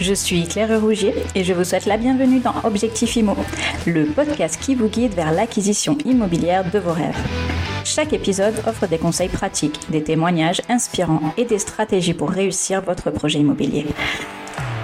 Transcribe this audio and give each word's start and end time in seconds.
Je 0.00 0.12
suis 0.12 0.46
Claire 0.46 0.80
Rougier 0.80 1.14
et 1.34 1.44
je 1.44 1.52
vous 1.52 1.64
souhaite 1.64 1.86
la 1.86 1.96
bienvenue 1.96 2.40
dans 2.40 2.54
Objectif 2.64 3.14
Imo, 3.16 3.36
le 3.86 4.06
podcast 4.06 4.58
qui 4.60 4.74
vous 4.74 4.88
guide 4.88 5.14
vers 5.14 5.32
l'acquisition 5.32 5.96
immobilière 6.04 6.68
de 6.68 6.78
vos 6.80 6.92
rêves. 6.92 7.16
Chaque 7.84 8.12
épisode 8.12 8.54
offre 8.66 8.88
des 8.88 8.98
conseils 8.98 9.28
pratiques, 9.28 9.78
des 9.90 10.02
témoignages 10.02 10.62
inspirants 10.68 11.32
et 11.36 11.44
des 11.44 11.58
stratégies 11.58 12.14
pour 12.14 12.30
réussir 12.30 12.82
votre 12.82 13.10
projet 13.10 13.38
immobilier. 13.38 13.86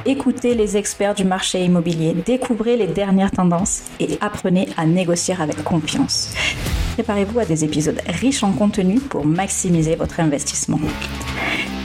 Écoutez 0.07 0.55
les 0.55 0.77
experts 0.77 1.15
du 1.15 1.25
marché 1.25 1.65
immobilier, 1.65 2.15
découvrez 2.15 2.77
les 2.77 2.87
dernières 2.87 3.33
tendances 3.33 3.83
et 3.99 4.17
apprenez 4.21 4.69
à 4.77 4.87
négocier 4.87 5.35
avec 5.39 5.63
confiance. 5.65 6.33
Préparez-vous 6.95 7.41
à 7.41 7.45
des 7.45 7.65
épisodes 7.65 8.01
riches 8.07 8.45
en 8.45 8.53
contenu 8.53 9.01
pour 9.01 9.27
maximiser 9.27 9.97
votre 9.97 10.21
investissement. 10.21 10.79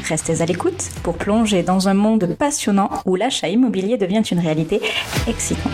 Restez 0.08 0.42
à 0.42 0.46
l'écoute 0.46 0.92
pour 1.02 1.16
plonger 1.16 1.64
dans 1.64 1.88
un 1.88 1.96
monde 1.96 2.36
passionnant 2.38 2.92
où 3.08 3.16
l'achat 3.16 3.50
immobilier 3.50 3.98
devient 3.98 4.22
une 4.22 4.40
réalité 4.40 4.80
excitante. 5.28 5.72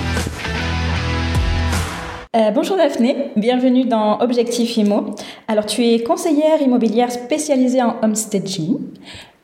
Euh, 2.37 2.49
bonjour 2.51 2.77
Daphné, 2.77 3.31
bienvenue 3.35 3.83
dans 3.83 4.21
Objectif 4.21 4.77
Imo. 4.77 5.15
Alors 5.49 5.65
tu 5.65 5.85
es 5.85 6.01
conseillère 6.01 6.61
immobilière 6.61 7.11
spécialisée 7.11 7.81
en 7.81 7.97
homestaging. 8.01 8.77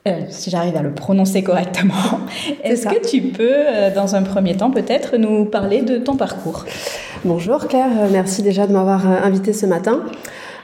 Euh, 0.08 0.22
si 0.30 0.50
j'arrive 0.50 0.78
à 0.78 0.82
le 0.82 0.94
prononcer 0.94 1.44
correctement. 1.44 2.22
Est-ce 2.64 2.88
que 2.88 3.06
tu 3.06 3.22
peux, 3.24 3.50
euh, 3.52 3.94
dans 3.94 4.16
un 4.16 4.24
premier 4.24 4.56
temps, 4.56 4.72
peut-être 4.72 5.18
nous 5.18 5.44
parler 5.44 5.82
de 5.82 5.98
ton 5.98 6.16
parcours? 6.16 6.64
Bonjour 7.26 7.68
Claire, 7.68 7.90
merci 8.10 8.42
déjà 8.42 8.68
de 8.68 8.72
m'avoir 8.72 9.06
invité 9.06 9.52
ce 9.52 9.66
matin. 9.66 10.06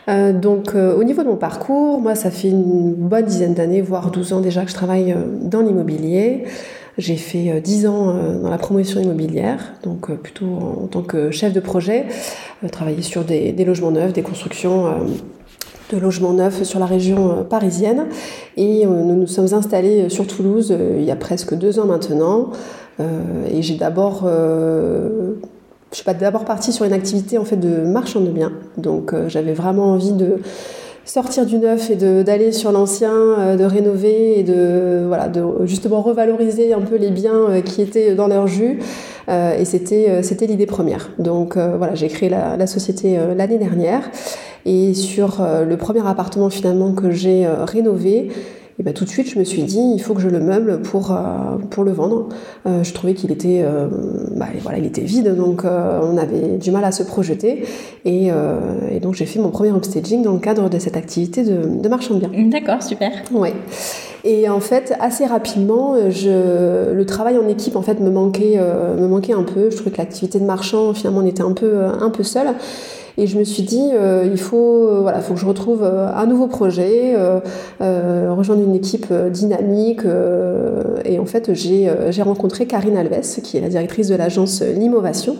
Donc 0.07 0.75
au 0.75 1.03
niveau 1.03 1.23
de 1.23 1.27
mon 1.30 1.38
parcours, 1.38 2.02
moi 2.02 2.16
ça 2.16 2.30
fait 2.30 2.49
une 2.49 2.94
bonne 2.94 3.25
dizaine 3.25 3.53
d'années, 3.53 3.81
voire 3.81 4.11
12 4.11 4.34
ans 4.34 4.41
déjà 4.41 4.63
que 4.63 4.70
je 4.70 4.75
travaille 4.75 5.16
dans 5.41 5.61
l'immobilier. 5.61 6.44
J'ai 6.97 7.16
fait 7.16 7.61
10 7.61 7.88
ans 7.88 8.14
dans 8.42 8.50
la 8.50 8.58
promotion 8.58 9.00
immobilière, 9.00 9.73
donc 9.83 10.11
plutôt 10.17 10.45
en 10.83 10.88
tant 10.88 11.02
que 11.03 11.31
chef 11.31 11.53
de 11.53 11.59
projet, 11.59 12.05
travailler 12.72 13.02
sur 13.02 13.23
des, 13.23 13.53
logements 13.66 13.92
neufs, 13.92 14.14
des 14.14 14.23
constructions 14.23 14.94
de 15.92 15.97
logements 15.97 16.33
neufs 16.33 16.64
sur 16.64 16.80
la 16.80 16.86
région 16.86 17.31
euh, 17.31 17.44
parisienne. 17.44 18.08
Et 18.58 18.86
euh, 18.86 18.89
nous 18.89 19.16
nous 19.16 19.27
sommes 19.27 19.53
installés 19.53 20.03
euh, 20.03 20.09
sur 20.09 20.27
Toulouse 20.27 20.75
il 20.97 21.03
y 21.03 21.11
a 21.11 21.16
presque 21.16 21.53
deux 21.55 21.80
ans 21.80 21.86
maintenant. 21.86 22.52
et 22.99 23.61
j'ai 23.64 23.75
d'abord 23.75 24.27
je 25.94 25.97
suis 25.97 26.05
pas 26.05 26.13
d'abord 26.13 26.44
partie 26.44 26.73
sur 26.73 26.83
une 26.83 26.91
activité 26.94 27.38
en 27.38 27.45
fait 27.45 27.55
de 27.55 27.86
marchand 27.86 28.19
de 28.19 28.30
biens. 28.30 28.52
Donc 28.77 29.13
j'avais 29.27 29.53
vraiment 29.53 29.91
envie 29.91 30.11
de 30.11 30.39
sortir 31.05 31.45
du 31.45 31.58
neuf 31.58 31.89
et 31.89 31.95
d'aller 31.95 32.52
sur 32.52 32.72
l'ancien, 32.72 33.55
de 33.55 33.63
rénover 33.63 34.39
et 34.39 34.44
de 34.44 35.03
voilà 35.08 35.27
de 35.30 35.44
justement 35.66 36.02
revaloriser 36.02 36.73
un 36.73 36.81
peu 36.81 36.95
les 36.95 37.11
biens 37.11 37.61
qui 37.64 37.81
étaient 37.81 38.16
dans 38.16 38.27
leur 38.27 38.47
jus. 38.47 38.80
et 39.30 39.66
c'était 39.66 40.23
c'était 40.23 40.47
l'idée 40.47 40.66
première. 40.66 41.11
Donc 41.19 41.58
voilà, 41.58 41.94
j'ai 41.94 42.08
créé 42.08 42.30
la, 42.30 42.58
la 42.58 42.67
société 42.67 43.19
l'année 43.36 43.58
dernière 43.58 44.09
et 44.66 44.94
sur 44.94 45.41
euh, 45.41 45.66
le 45.66 45.77
premier 45.77 46.05
appartement 46.08 46.49
finalement 46.49 46.94
que 46.94 47.11
j'ai 47.11 47.45
euh, 47.45 47.66
rénové, 47.66 48.30
et 48.79 48.83
ben, 48.83 48.93
tout 48.93 49.03
de 49.05 49.09
suite, 49.09 49.29
je 49.29 49.38
me 49.38 49.43
suis 49.43 49.63
dit, 49.63 49.93
il 49.95 49.99
faut 49.99 50.13
que 50.13 50.21
je 50.21 50.29
le 50.29 50.39
meuble 50.39 50.81
pour, 50.81 51.11
euh, 51.11 51.57
pour 51.69 51.83
le 51.83 51.91
vendre. 51.91 52.29
je 52.66 52.93
trouvais 52.93 53.13
qu'il 53.13 53.31
était, 53.31 53.63
bah, 54.35 54.47
voilà, 54.61 54.80
il 54.80 54.85
était 54.85 55.02
vide, 55.02 55.35
donc 55.35 55.63
on 55.63 56.17
avait 56.17 56.57
du 56.57 56.71
mal 56.71 56.83
à 56.83 56.91
se 56.91 57.03
projeter. 57.03 57.65
Et, 58.05 58.30
et 58.91 58.99
donc, 58.99 59.15
j'ai 59.15 59.25
fait 59.25 59.39
mon 59.39 59.49
premier 59.49 59.69
upstaging 59.69 60.23
dans 60.23 60.33
le 60.33 60.39
cadre 60.39 60.69
de 60.69 60.80
cette 60.80 60.97
activité 60.97 61.43
de, 61.43 61.81
de 61.81 61.89
marchand 61.89 62.15
de 62.15 62.19
biens. 62.25 62.47
D'accord, 62.47 62.81
super. 62.81 63.11
Ouais. 63.31 63.53
Et 64.23 64.49
en 64.49 64.59
fait, 64.59 64.93
assez 64.99 65.25
rapidement, 65.25 65.95
je, 66.09 66.93
le 66.93 67.05
travail 67.05 67.37
en 67.37 67.47
équipe 67.47 67.75
en 67.75 67.81
fait 67.81 67.99
me 67.99 68.09
manquait, 68.09 68.59
me 68.97 69.08
manquait 69.08 69.33
un 69.33 69.43
peu. 69.43 69.69
Je 69.69 69.75
trouvais 69.75 69.91
que 69.91 69.98
l'activité 69.98 70.39
de 70.39 70.45
marchand, 70.45 70.93
finalement, 70.93 71.21
on 71.21 71.27
était 71.27 71.43
un 71.43 71.53
peu, 71.53 71.83
un 71.83 72.09
peu 72.09 72.23
seul. 72.23 72.48
Et 73.17 73.27
je 73.27 73.37
me 73.37 73.43
suis 73.43 73.63
dit, 73.63 73.89
euh, 73.93 74.27
il 74.29 74.39
faut, 74.39 74.87
euh, 74.87 74.99
voilà, 75.01 75.19
faut 75.19 75.35
que 75.35 75.39
je 75.39 75.45
retrouve 75.45 75.83
euh, 75.83 76.07
un 76.07 76.25
nouveau 76.25 76.47
projet, 76.47 77.15
rejoindre 77.79 78.63
une 78.63 78.75
équipe 78.75 79.13
dynamique. 79.13 80.01
et 81.05 81.19
en 81.19 81.25
fait, 81.25 81.53
j'ai 81.53 82.21
rencontré 82.21 82.65
Karine 82.65 82.97
Alves, 82.97 83.41
qui 83.43 83.57
est 83.57 83.61
la 83.61 83.69
directrice 83.69 84.07
de 84.07 84.15
l'agence 84.15 84.61
L'Innovation. 84.61 85.37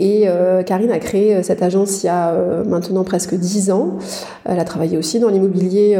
Et 0.00 0.26
Karine 0.64 0.90
a 0.90 0.98
créé 0.98 1.42
cette 1.42 1.62
agence 1.62 2.02
il 2.02 2.06
y 2.06 2.08
a 2.08 2.34
maintenant 2.66 3.04
presque 3.04 3.34
dix 3.34 3.70
ans. 3.70 3.98
Elle 4.44 4.58
a 4.58 4.64
travaillé 4.64 4.96
aussi 4.96 5.18
dans 5.20 5.28
l'immobilier. 5.28 5.96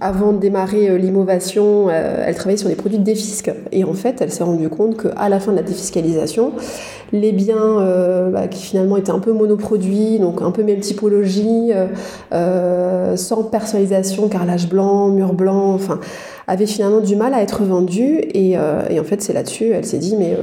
avant 0.00 0.32
de 0.32 0.38
démarrer 0.38 0.98
l'innovation, 0.98 1.88
elle 1.88 2.34
travaillait 2.34 2.58
sur 2.58 2.68
les 2.68 2.74
produits 2.74 2.98
de 2.98 3.04
défisque. 3.04 3.52
Et 3.70 3.84
en 3.84 3.94
fait, 3.94 4.16
elle 4.20 4.32
s'est 4.32 4.44
rendue 4.44 4.68
compte 4.68 5.00
qu'à 5.00 5.28
la 5.28 5.38
fin 5.40 5.52
de 5.52 5.56
la 5.56 5.62
défiscalisation, 5.62 6.52
les 7.12 7.32
biens 7.32 7.80
euh, 7.80 8.30
bah, 8.30 8.48
qui 8.48 8.62
finalement 8.62 8.96
étaient 8.96 9.10
un 9.10 9.18
peu 9.18 9.32
monoproduits, 9.32 10.18
donc 10.18 10.42
un 10.42 10.50
peu 10.50 10.62
même 10.62 10.80
typologie, 10.80 11.70
euh, 11.72 11.86
euh, 12.32 13.16
sans 13.16 13.44
personnalisation, 13.44 14.28
carrelage 14.28 14.68
blanc, 14.68 15.08
mur 15.08 15.32
blanc, 15.32 15.74
enfin 15.74 16.00
avaient 16.46 16.66
finalement 16.66 17.00
du 17.00 17.16
mal 17.16 17.34
à 17.34 17.42
être 17.42 17.64
vendus 17.64 18.20
et, 18.34 18.56
en 18.58 19.04
fait 19.04 19.22
c'est 19.22 19.32
là-dessus 19.32 19.70
elle 19.70 19.84
s'est 19.84 19.98
dit 19.98 20.16
mais, 20.16 20.36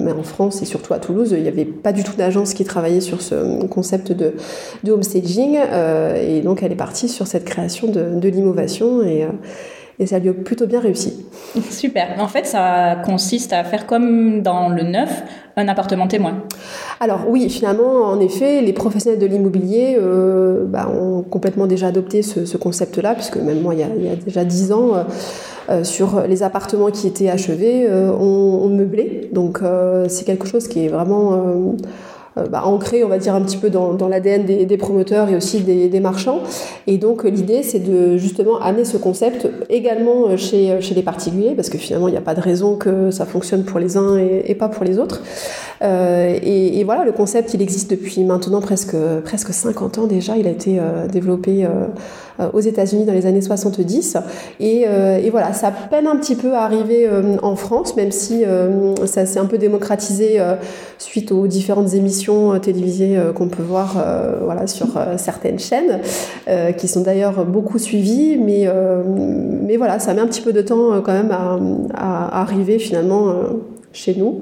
mais 0.00 0.12
en 0.12 0.22
France 0.22 0.62
et 0.62 0.64
surtout 0.64 0.94
à 0.94 0.98
Toulouse 0.98 1.34
il 1.36 1.42
n'y 1.42 1.48
avait 1.48 1.64
pas 1.64 1.92
du 1.92 2.02
tout 2.02 2.16
d'agence 2.16 2.54
qui 2.54 2.64
travaillait 2.64 3.00
sur 3.00 3.22
ce 3.22 3.64
concept 3.66 4.12
de, 4.12 4.34
de 4.82 4.92
homestaging 4.92 5.58
et 6.16 6.40
donc 6.40 6.62
elle 6.62 6.72
est 6.72 6.76
partie 6.76 7.08
sur 7.08 7.26
cette 7.26 7.44
création 7.44 7.88
de, 7.88 8.18
de 8.18 8.28
l'innovation 8.28 9.02
et 9.02 9.26
et 9.98 10.06
ça 10.06 10.18
lui 10.18 10.28
a 10.28 10.32
plutôt 10.32 10.66
bien 10.66 10.80
réussi. 10.80 11.24
Super. 11.70 12.16
En 12.18 12.28
fait, 12.28 12.46
ça 12.46 12.96
consiste 13.04 13.52
à 13.52 13.64
faire 13.64 13.86
comme 13.86 14.42
dans 14.42 14.68
le 14.68 14.82
neuf, 14.82 15.22
un 15.56 15.68
appartement 15.68 16.08
témoin. 16.08 16.42
Alors 17.00 17.20
oui, 17.28 17.48
finalement, 17.48 18.04
en 18.04 18.20
effet, 18.20 18.60
les 18.60 18.72
professionnels 18.72 19.20
de 19.20 19.26
l'immobilier 19.26 19.96
euh, 19.98 20.64
bah, 20.66 20.88
ont 20.90 21.22
complètement 21.22 21.66
déjà 21.66 21.88
adopté 21.88 22.22
ce, 22.22 22.56
concept-là, 22.56 23.14
puisque 23.14 23.36
même 23.36 23.60
moi, 23.60 23.74
il 23.74 23.80
y 23.80 24.08
a, 24.08 24.16
déjà 24.16 24.44
dix 24.44 24.72
ans, 24.72 24.94
euh, 24.94 25.02
euh, 25.70 25.84
sur 25.84 26.22
les 26.22 26.42
appartements 26.42 26.90
qui 26.90 27.06
étaient 27.06 27.30
achevés, 27.30 27.88
on, 27.90 28.68
meublé. 28.68 29.28
Donc 29.32 29.60
c'est 30.08 30.24
quelque 30.24 30.46
chose 30.46 30.66
qui 30.66 30.84
est 30.84 30.88
vraiment 30.88 31.74
bah, 32.36 32.62
ancré, 32.64 33.04
on 33.04 33.08
va 33.08 33.18
dire, 33.18 33.34
un 33.34 33.42
petit 33.42 33.56
peu 33.56 33.70
dans, 33.70 33.94
dans 33.94 34.08
l'ADN 34.08 34.44
des, 34.44 34.76
promoteurs 34.76 35.28
et 35.28 35.36
aussi 35.36 35.60
des, 35.60 35.88
des 35.88 36.00
marchands. 36.00 36.40
Et 36.86 36.98
donc, 36.98 37.24
l'idée, 37.24 37.62
c'est 37.62 37.78
de 37.78 38.16
justement 38.16 38.58
amener 38.60 38.84
ce 38.84 38.96
concept 38.96 39.48
également 39.68 40.28
euh, 40.28 40.36
chez, 40.36 40.70
euh, 40.70 40.80
chez 40.80 40.94
les 40.94 41.02
particuliers, 41.02 41.54
parce 41.54 41.70
que 41.70 41.78
finalement, 41.78 42.08
il 42.08 42.12
n'y 42.12 42.16
a 42.16 42.22
pas 42.22 42.34
de 42.34 42.40
raison 42.40 42.76
que 42.76 43.10
ça 43.10 43.24
fonctionne 43.24 43.64
pour 43.64 43.78
les 43.78 43.96
uns 43.96 44.16
et, 44.18 44.54
pas 44.54 44.68
pour 44.68 44.84
les 44.84 44.98
autres. 44.98 45.22
Euh, 45.82 46.38
et, 46.42 46.82
voilà, 46.84 47.04
le 47.04 47.12
concept, 47.12 47.54
il 47.54 47.62
existe 47.62 47.90
depuis 47.90 48.24
maintenant 48.24 48.60
presque, 48.60 48.96
presque 49.24 49.52
50 49.52 49.98
ans 49.98 50.06
déjà. 50.06 50.36
Il 50.36 50.46
a 50.46 50.50
été 50.50 50.78
euh, 50.78 51.06
développé 51.06 51.64
euh, 51.64 51.86
aux 52.52 52.60
États-Unis 52.60 53.04
dans 53.04 53.12
les 53.12 53.26
années 53.26 53.42
70. 53.42 54.16
Et, 54.60 54.82
et, 54.82 55.30
voilà, 55.30 55.52
ça 55.52 55.70
peine 55.70 56.06
un 56.06 56.16
petit 56.16 56.34
peu 56.34 56.54
à 56.54 56.62
arriver 56.62 57.08
en 57.42 57.56
France, 57.56 57.96
même 57.96 58.10
si 58.10 58.44
ça 59.06 59.26
s'est 59.26 59.38
un 59.38 59.46
peu 59.46 59.58
démocratisé 59.58 60.40
suite 60.98 61.32
aux 61.32 61.46
différentes 61.46 61.94
émissions 61.94 62.54
euh, 62.54 62.58
télévisées 62.58 63.16
euh, 63.16 63.32
qu'on 63.32 63.48
peut 63.48 63.62
voir 63.62 63.96
euh, 63.98 64.40
voilà, 64.42 64.66
sur 64.66 64.86
certaines 65.16 65.58
chaînes, 65.58 66.00
qui 66.76 66.88
sont 66.88 67.02
d'ailleurs 67.02 67.44
beaucoup 67.44 67.78
suivies, 67.78 68.36
mais, 68.36 68.66
mais 69.62 69.76
voilà, 69.76 69.98
ça 69.98 70.14
met 70.14 70.20
un 70.20 70.26
petit 70.26 70.40
peu 70.40 70.52
de 70.52 70.62
temps 70.62 71.00
quand 71.02 71.12
même 71.12 71.32
à, 71.32 72.40
arriver 72.40 72.78
finalement 72.78 73.34
chez 73.92 74.14
nous. 74.14 74.40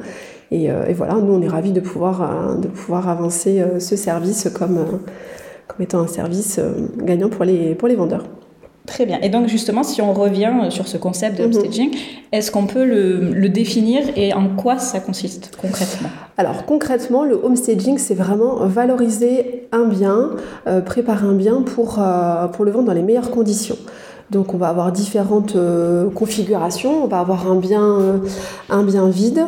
Et, 0.51 0.69
voilà, 0.95 1.15
nous, 1.15 1.33
on 1.33 1.43
est 1.43 1.49
ravis 1.49 1.73
de 1.73 1.81
pouvoir, 1.81 2.57
de 2.59 2.69
pouvoir 2.69 3.09
avancer 3.09 3.63
ce 3.79 3.97
service 3.97 4.49
comme, 4.55 4.85
comme 5.73 5.83
étant 5.83 6.01
un 6.01 6.07
service 6.07 6.61
gagnant 6.99 7.29
pour 7.29 7.45
les, 7.45 7.75
pour 7.75 7.89
les 7.89 7.97
vendeurs. 7.97 8.25
Très 8.87 9.07
bien. 9.07 9.21
Et 9.23 9.29
donc 9.29 9.47
justement, 9.47 9.85
si 9.85 10.03
on 10.03 10.13
revient 10.13 10.53
euh, 10.65 10.71
sur 10.71 10.89
ce 10.89 10.97
concept 10.97 11.41
de 11.41 11.53
staging, 11.53 11.91
mhm. 11.91 11.99
est-ce 12.33 12.51
qu'on 12.51 12.67
peut 12.67 12.85
le, 12.85 13.49
définir 13.49 14.03
et 14.17 14.35
en 14.35 14.49
quoi 14.49 14.79
ça 14.79 14.99
consiste 14.99 15.57
concrètement? 15.61 16.09
Alors 16.37 16.67
concrètement, 16.67 17.25
le 17.25 17.35
homestaging, 17.35 17.99
c'est 17.99 18.15
vraiment 18.15 18.57
valoriser 18.67 19.69
un 19.71 19.85
bien, 19.85 20.31
euh, 20.67 20.81
préparer 20.81 21.27
un 21.27 21.35
bien 21.35 21.63
pour, 21.63 21.99
euh, 22.01 22.49
pour 22.49 22.65
le 22.65 22.73
vendre 22.73 22.87
dans 22.87 22.93
les 22.93 23.03
meilleures 23.03 23.31
conditions. 23.31 23.77
Donc 24.31 24.53
on 24.53 24.57
va 24.57 24.69
avoir 24.69 24.91
différentes 24.91 25.57
configurations. 26.15 27.05
On 27.05 27.07
va 27.07 27.21
avoir 27.21 27.51
un 27.51 27.57
bien, 27.57 28.21
un 28.71 28.83
bien 28.83 29.09
vide, 29.11 29.45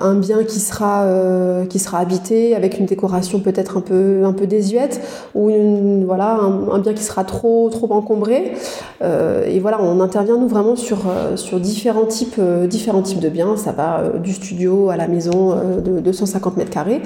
un 0.00 0.14
bien 0.14 0.44
qui 0.44 0.60
sera, 0.60 1.04
euh, 1.04 1.66
qui 1.66 1.78
sera 1.78 1.98
habité 1.98 2.54
avec 2.54 2.78
une 2.78 2.86
décoration 2.86 3.40
peut-être 3.40 3.76
un 3.76 3.80
peu, 3.80 4.24
un 4.24 4.32
peu 4.32 4.46
désuète 4.46 5.00
ou 5.34 5.50
une, 5.50 6.04
voilà, 6.04 6.38
un, 6.40 6.78
bien 6.78 6.94
qui 6.94 7.02
sera 7.02 7.24
trop, 7.24 7.68
trop 7.70 7.92
encombré. 7.92 8.52
et 9.02 9.60
voilà, 9.60 9.80
on 9.82 10.00
intervient 10.00 10.36
nous 10.36 10.48
vraiment 10.48 10.76
sur, 10.76 10.98
sur 11.36 11.60
différents, 11.60 12.04
types, 12.04 12.40
différents 12.68 13.02
types 13.02 13.20
de 13.20 13.28
biens. 13.28 13.56
Ça 13.56 13.72
va 13.72 14.04
du 14.22 14.32
studio 14.32 14.90
à 14.90 14.96
la 14.96 15.08
maison 15.08 15.54
de 15.84 16.00
250 16.00 16.56
mètres 16.56 16.70
carrés. 16.70 17.00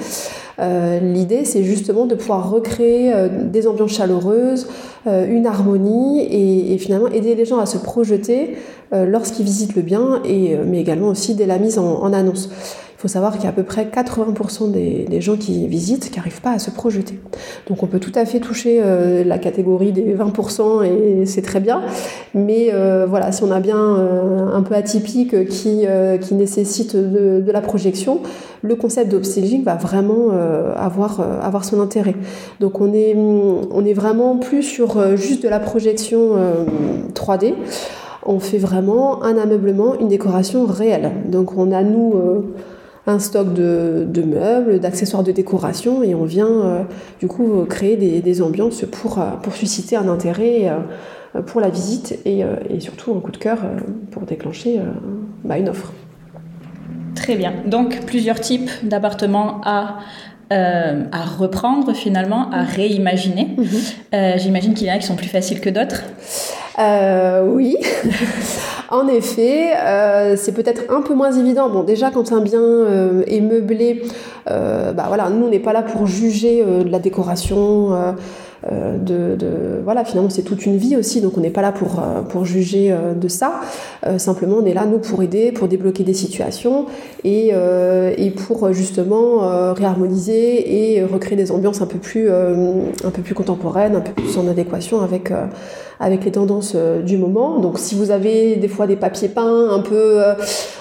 L'idée, 0.59 1.45
c'est 1.45 1.63
justement 1.63 2.05
de 2.05 2.15
pouvoir 2.15 2.49
recréer 2.49 3.13
des 3.45 3.67
ambiances 3.67 3.91
chaleureuses, 3.91 4.67
une 5.05 5.45
harmonie 5.45 6.21
et, 6.21 6.73
et, 6.73 6.77
finalement 6.77 7.07
aider 7.07 7.35
les 7.35 7.45
gens 7.45 7.59
à 7.59 7.65
se 7.65 7.77
projeter 7.77 8.55
lorsqu'ils 8.91 9.45
visitent 9.45 9.75
le 9.75 9.81
bien, 9.81 10.21
et, 10.25 10.55
mais 10.65 10.79
également 10.79 11.09
aussi 11.09 11.35
dès 11.35 11.45
la 11.45 11.57
mise 11.57 11.77
en, 11.77 12.13
annonce. 12.13 12.49
Il 12.97 13.01
faut 13.01 13.07
savoir 13.09 13.33
qu'il 13.33 13.43
y 13.43 13.45
a 13.45 13.49
à 13.49 13.53
peu 13.53 13.63
près 13.63 13.83
80% 13.85 14.71
des, 14.71 15.19
gens 15.19 15.35
qui 15.35 15.67
visitent 15.67 16.09
qui 16.09 16.17
n'arrivent 16.17 16.39
pas 16.39 16.51
à 16.51 16.59
se 16.59 16.71
projeter. 16.71 17.19
Donc 17.67 17.83
on 17.83 17.87
peut 17.87 17.99
tout 17.99 18.13
à 18.15 18.25
fait 18.25 18.39
toucher 18.39 18.79
euh, 18.81 19.25
la 19.25 19.37
catégorie 19.37 19.91
des 19.91 20.15
20% 20.15 20.85
et 20.85 21.25
c'est 21.25 21.41
très 21.41 21.59
bien. 21.59 21.81
Mais 22.33 22.69
euh, 22.73 23.05
voilà, 23.05 23.33
si 23.33 23.43
on 23.43 23.51
a 23.51 23.59
bien 23.59 23.77
euh, 23.77 24.47
un 24.47 24.61
peu 24.61 24.75
atypique 24.75 25.49
qui, 25.49 25.85
qui 26.21 26.35
nécessite 26.35 26.95
de, 26.95 27.51
la 27.51 27.61
projection, 27.61 28.21
le 28.61 28.75
concept 28.75 29.11
d'obstaging 29.11 29.63
va 29.63 29.75
vraiment 29.75 30.29
avoir, 30.75 31.19
avoir 31.41 31.65
son 31.65 31.81
intérêt. 31.81 32.15
Donc 32.61 32.79
on 32.79 32.93
est, 32.93 33.15
on 33.15 33.85
est 33.85 33.93
vraiment 33.93 34.37
plus 34.37 34.63
sur 34.63 35.17
juste 35.17 35.43
de 35.43 35.49
la 35.49 35.59
projection 35.59 36.37
3D 37.13 37.53
on 38.27 38.39
fait 38.39 38.57
vraiment 38.57 39.23
un 39.23 39.37
ameublement, 39.37 39.93
une 39.99 40.07
décoration 40.07 40.65
réelle. 40.65 41.11
Donc 41.27 41.55
on 41.57 41.71
a 41.71 41.83
nous 41.83 42.15
un 43.07 43.19
stock 43.19 43.53
de, 43.53 44.23
meubles, 44.25 44.79
d'accessoires 44.79 45.23
de 45.23 45.31
décoration 45.31 46.03
et 46.03 46.15
on 46.15 46.25
vient 46.25 46.47
euh, 46.47 46.83
du 47.19 47.27
coup 47.27 47.65
créer 47.69 47.97
des, 47.97 48.41
ambiances 48.41 48.83
pour, 48.85 49.19
euh, 49.19 49.31
pour 49.41 49.53
susciter 49.53 49.95
un 49.95 50.09
intérêt 50.09 50.71
pour 51.47 51.61
la 51.61 51.69
visite 51.69 52.19
et, 52.25 52.43
surtout 52.79 53.13
un 53.13 53.19
coup 53.19 53.31
de 53.31 53.37
cœur 53.37 53.59
pour 54.11 54.23
déclencher 54.23 54.79
bah, 55.43 55.57
une 55.57 55.69
offre. 55.69 55.91
Très 57.13 57.35
bien. 57.35 57.53
Donc 57.65 58.05
plusieurs 58.05 58.39
types 58.39 58.69
d'appartements 58.83 59.61
à 59.63 59.97
à 60.51 61.25
reprendre 61.25 61.93
finalement, 61.93 62.51
à 62.51 62.61
réimaginer. 62.61 63.55
Mhm. 63.57 64.37
J'imagine 64.37 64.75
qu'il 64.75 64.85
y 64.87 64.91
en 64.91 64.93
a 64.93 64.99
qui 64.99 65.07
sont 65.07 65.15
plus 65.15 65.27
faciles 65.27 65.59
que 65.59 65.71
d'autres. 65.71 66.03
Euh, 66.79 67.47
oui. 67.47 67.77
en 68.89 69.07
effet, 69.07 69.71
euh, 69.75 70.35
c'est 70.37 70.51
peut-être 70.51 70.83
un 70.89 71.01
peu 71.01 71.13
moins 71.13 71.31
évident. 71.31 71.69
Bon, 71.69 71.83
déjà, 71.83 72.11
quand 72.11 72.31
un 72.31 72.41
bien 72.41 72.61
euh, 72.61 73.23
est 73.27 73.41
meublé, 73.41 74.03
bah 74.47 75.05
voilà, 75.07 75.29
nous, 75.29 75.47
on 75.47 75.49
n'est 75.49 75.59
pas 75.59 75.73
là 75.73 75.81
pour 75.81 76.05
juger 76.05 76.63
de 76.63 76.89
la 76.89 76.99
décoration. 76.99 78.15
De, 78.67 79.37
voilà 79.83 80.03
finalement 80.03 80.31
c'est 80.31 80.41
toute 80.41 80.65
une 80.65 80.77
vie 80.77 80.95
aussi 80.95 81.21
donc 81.21 81.37
on 81.37 81.41
n'est 81.41 81.51
pas 81.51 81.61
là 81.61 81.71
pour, 81.71 82.01
pour 82.29 82.45
juger 82.45 82.95
de 83.15 83.27
ça 83.27 83.61
simplement 84.17 84.57
on 84.59 84.65
est 84.65 84.73
là 84.73 84.87
nous 84.87 84.97
pour 84.97 85.21
aider 85.21 85.51
pour 85.51 85.67
débloquer 85.67 86.03
des 86.03 86.15
situations 86.15 86.87
et, 87.23 87.51
et 88.17 88.31
pour 88.31 88.73
justement 88.73 89.73
réharmoniser 89.73 90.95
et 90.95 91.03
recréer 91.03 91.35
des 91.35 91.51
ambiances 91.51 91.81
un 91.81 91.85
peu 91.85 91.99
plus 91.99 92.27
un 92.31 93.11
peu 93.13 93.21
plus 93.21 93.35
contemporaines 93.35 93.95
un 93.97 94.01
peu 94.01 94.13
plus 94.13 94.35
en 94.39 94.47
adéquation 94.47 95.01
avec 95.01 95.31
avec 95.99 96.25
les 96.25 96.31
tendances 96.31 96.73
euh, 96.75 97.01
du 97.01 97.17
moment. 97.17 97.59
Donc 97.59 97.79
si 97.79 97.95
vous 97.95 98.11
avez 98.11 98.55
des 98.55 98.67
fois 98.67 98.87
des 98.87 98.95
papiers 98.95 99.29
peints 99.29 99.69
un 99.69 99.79
peu, 99.79 100.23
euh, 100.23 100.33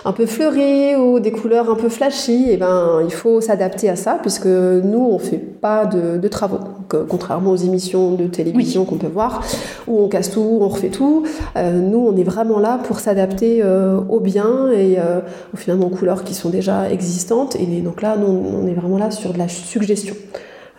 un 0.05 0.12
peu 0.12 0.26
fleuris 0.26 0.96
ou 0.96 1.20
des 1.20 1.32
couleurs 1.32 1.70
un 1.70 1.75
peu 1.75 1.88
flashy, 1.88 2.50
et 2.50 2.55
eh 2.55 2.56
ben, 2.56 3.00
il 3.05 3.12
faut 3.12 3.40
s'adapter 3.40 3.88
à 3.88 3.96
ça 3.96 4.19
puisque 4.20 4.46
nous, 4.46 5.08
on 5.11 5.19
fait 5.19 5.38
pas 5.38 5.87
de, 5.87 6.28
travaux. 6.28 6.58
Euh, 6.94 7.05
contrairement 7.08 7.52
aux 7.52 7.56
émissions 7.56 8.12
de 8.12 8.26
télévision 8.26 8.84
qu'on 8.84 8.96
peut 8.96 9.06
voir, 9.06 9.43
où 9.87 10.00
on 10.02 10.08
casse 10.08 10.31
tout, 10.31 10.58
on 10.61 10.69
refait 10.69 10.88
tout, 10.88 11.25
nous, 11.56 12.06
on 12.06 12.16
est 12.16 12.25
vraiment 12.25 12.58
là 12.58 12.78
pour 12.82 13.00
s'adapter 13.00 13.62
aux 14.08 14.20
biens 14.20 14.70
et 14.70 14.99
aux 15.52 15.56
finalement 15.56 15.87
aux 15.87 15.90
couleurs 15.90 16.25
qui 16.25 16.34
sont 16.34 16.50
déjà 16.50 16.90
existantes. 16.90 17.56
Et 17.56 17.81
donc 17.81 18.02
là, 18.02 18.16
nous, 18.16 18.26
on 18.26 18.66
est 18.66 18.75
vraiment 18.75 18.99
là 18.99 19.11
sur 19.11 19.32
de 19.32 19.38
la 19.38 19.49
suggestion. 19.49 20.14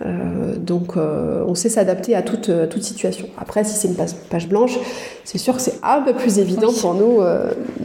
Euh, 0.01 0.57
donc 0.57 0.97
euh, 0.97 1.45
on 1.47 1.55
sait 1.55 1.69
s'adapter 1.69 2.15
à 2.15 2.21
toute, 2.21 2.49
euh, 2.49 2.67
toute 2.67 2.83
situation. 2.83 3.27
Après, 3.37 3.63
si 3.63 3.75
c'est 3.75 3.87
une 3.87 3.95
page, 3.95 4.49
blanche, 4.49 4.77
c'est 5.23 5.37
sûr 5.37 5.55
que 5.55 5.61
c'est 5.61 5.79
un 5.83 6.01
peu 6.01 6.13
plus 6.13 6.39
évident 6.39 6.71
pour 6.81 6.93
nous 6.93 7.19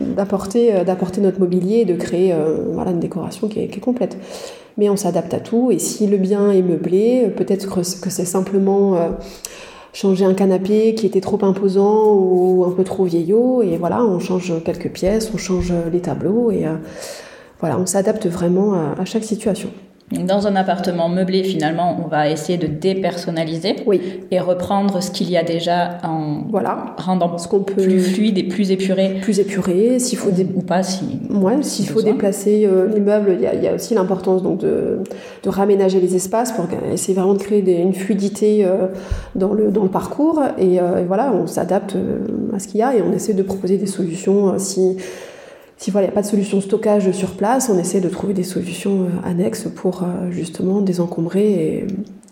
d'apporter, 0.00 0.84
d'apporter 0.84 1.20
notre 1.20 1.38
mobilier 1.38 1.78
et 1.78 1.84
de 1.84 1.94
créer 1.94 2.34
voilà, 2.72 2.90
une 2.90 3.00
décoration 3.00 3.48
qui 3.48 3.60
est, 3.60 3.68
qui 3.68 3.78
est 3.78 3.82
complète. 3.82 4.16
Mais 4.76 4.88
on 4.88 4.96
s'adapte 4.96 5.34
à 5.34 5.40
tout 5.40 5.70
et 5.70 5.78
si 5.78 6.06
le 6.06 6.16
bien 6.16 6.50
est 6.50 6.62
meublé, 6.62 7.32
peut-être 7.36 7.80
que 8.00 8.10
c'est 8.10 8.24
simplement 8.24 8.96
changer 9.92 10.24
un 10.24 10.34
canapé 10.34 10.94
qui 10.94 11.06
était 11.06 11.20
trop 11.20 11.38
imposant 11.42 12.14
ou 12.14 12.64
un 12.66 12.70
peu 12.72 12.84
trop 12.84 13.04
vieillot 13.04 13.62
et 13.62 13.76
voilà, 13.76 14.04
on 14.04 14.18
change 14.18 14.52
quelques 14.64 14.90
pièces, 14.90 15.30
on 15.34 15.38
change 15.38 15.72
les 15.92 16.00
tableaux 16.00 16.50
et 16.50 16.64
voilà, 17.60 17.78
on 17.78 17.86
s'adapte 17.86 18.26
vraiment 18.26 18.74
à 18.74 19.04
chaque 19.04 19.24
situation. 19.24 19.70
Dans 20.12 20.48
un 20.48 20.56
appartement 20.56 21.08
meublé, 21.08 21.44
finalement, 21.44 21.96
on 22.04 22.08
va 22.08 22.28
essayer 22.28 22.58
de 22.58 22.66
dépersonnaliser 22.66 23.76
et 24.32 24.40
reprendre 24.40 25.00
ce 25.00 25.12
qu'il 25.12 25.30
y 25.30 25.36
a 25.36 25.44
déjà 25.44 25.98
en 26.02 26.42
voilà. 26.50 26.96
rendant 26.96 27.38
ce 27.38 27.46
qu'on 27.46 27.60
peut 27.60 27.80
plus 27.80 28.00
fluide 28.00 28.36
et 28.36 28.42
plus 28.42 28.72
épuré. 28.72 29.18
Plus 29.22 29.38
épuré, 29.38 30.00
s'il 30.00 30.18
faut 30.18 30.30
ou 30.30 30.62
pas 30.62 30.82
si. 30.82 31.20
Ouais, 31.30 31.62
s'il 31.62 31.86
faut 31.86 32.02
déplacer 32.02 32.66
euh, 32.66 32.88
l'immeuble, 32.88 33.38
il 33.40 33.62
y, 33.62 33.68
a 33.68 33.74
aussi 33.74 33.94
l'importance 33.94 34.42
donc 34.42 34.58
de, 34.58 34.98
de, 35.44 35.48
raménager 35.48 36.00
les 36.00 36.16
espaces 36.16 36.50
pour 36.50 36.66
essayer 36.92 37.14
vraiment 37.14 37.34
de 37.34 37.42
créer 37.42 37.80
une 37.80 37.94
fluidité 37.94 38.64
euh, 38.64 38.88
dans 39.36 39.52
le 39.52 39.70
dans 39.70 39.84
le 39.84 39.90
parcours 39.90 40.42
et, 40.58 40.80
euh, 40.80 41.02
et 41.02 41.04
voilà, 41.04 41.32
on 41.32 41.46
s'adapte 41.46 41.96
à 42.52 42.58
ce 42.58 42.66
qu'il 42.66 42.80
y 42.80 42.82
a 42.82 42.96
et 42.96 43.02
on 43.02 43.12
essaie 43.12 43.34
de 43.34 43.42
proposer 43.44 43.76
des 43.76 43.86
solutions 43.86 44.58
si 44.58 44.96
si 45.80 45.90
voilà, 45.90 46.06
il 46.06 46.10
n'y 46.10 46.12
a 46.12 46.14
pas 46.14 46.20
de 46.20 46.26
solution 46.26 46.60
stockage 46.60 47.10
sur 47.12 47.30
place, 47.30 47.70
on 47.74 47.78
essaie 47.78 48.02
de 48.02 48.08
trouver 48.10 48.34
des 48.34 48.42
solutions 48.42 49.04
euh, 49.04 49.28
annexes 49.28 49.66
pour 49.74 50.02
euh, 50.02 50.30
justement 50.30 50.82
désencombrer. 50.82 51.52
Et, 51.54 51.86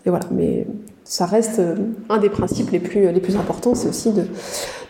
voilà. 0.05 0.25
Mais 0.31 0.67
ça 1.03 1.25
reste 1.25 1.57
euh, 1.57 1.75
un 2.09 2.19
des 2.19 2.29
principes 2.29 2.69
les 2.69 2.79
plus, 2.79 3.11
les 3.11 3.19
plus 3.19 3.37
importants, 3.37 3.73
c'est 3.73 3.89
aussi 3.89 4.11
de, 4.13 4.25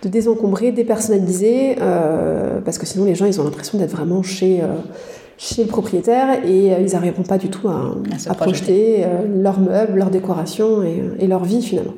de, 0.03 0.09
désencombrer, 0.09 0.73
dépersonnaliser, 0.73 1.77
parce 2.65 2.77
que 2.77 2.85
sinon 2.85 3.05
les 3.05 3.15
gens 3.15 3.25
ils 3.25 3.39
ont 3.39 3.45
l'impression 3.45 3.77
d'être 3.77 3.95
vraiment 3.95 4.23
chez, 4.23 4.61
chez 5.37 5.63
le 5.63 5.69
propriétaire 5.69 6.45
et 6.45 6.67
ils 6.81 6.91
n'arriveront 6.91 7.23
pas 7.23 7.37
du 7.37 7.49
tout 7.49 7.69
à, 7.69 7.95
à, 8.27 8.33
projeter 8.33 9.05
leurs 9.37 9.59
meubles, 9.61 9.97
leurs 9.97 10.09
décorations 10.09 10.83
et, 10.83 11.01
et 11.19 11.27
leur 11.27 11.45
vie 11.45 11.61
finalement. 11.61 11.93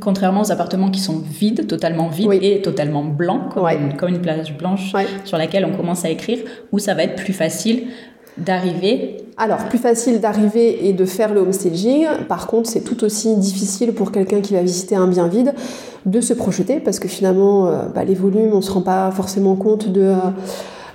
Contrairement 0.00 0.42
aux 0.42 0.52
appartements 0.52 0.90
qui 0.90 1.00
sont 1.00 1.18
vides, 1.18 1.66
totalement 1.66 2.08
vides 2.08 2.32
et 2.42 2.62
totalement 2.62 3.04
blancs, 3.04 3.52
comme, 3.52 4.08
une, 4.08 4.20
plage 4.20 4.56
blanche 4.56 4.92
sur 5.24 5.36
laquelle 5.36 5.64
on 5.64 5.76
commence 5.76 6.04
à 6.04 6.10
écrire, 6.10 6.38
où 6.72 6.78
ça 6.78 6.94
va 6.94 7.04
être 7.04 7.16
plus 7.16 7.32
facile 7.32 7.84
d'arriver. 8.38 9.18
Alors, 9.36 9.58
plus 9.68 9.78
facile 9.78 10.20
d'arriver 10.20 10.88
et 10.88 10.92
de 10.92 11.04
faire 11.04 11.32
le 11.32 11.40
homestaging. 11.40 12.06
Par 12.28 12.46
contre, 12.46 12.68
c'est 12.68 12.82
tout 12.82 13.04
aussi 13.04 13.36
difficile 13.36 13.92
pour 13.92 14.12
quelqu'un 14.12 14.40
qui 14.40 14.54
va 14.54 14.62
visiter 14.62 14.96
un 14.96 15.06
bien 15.06 15.28
vide 15.28 15.54
de 16.06 16.20
se 16.20 16.34
projeter 16.34 16.80
parce 16.80 16.98
que 16.98 17.08
finalement, 17.08 17.68
euh, 17.68 17.82
bah, 17.94 18.04
les 18.04 18.14
volumes, 18.14 18.52
on 18.52 18.56
ne 18.56 18.62
se 18.62 18.70
rend 18.70 18.82
pas 18.82 19.10
forcément 19.10 19.56
compte 19.56 19.88
de, 19.88 20.02
euh, 20.02 20.14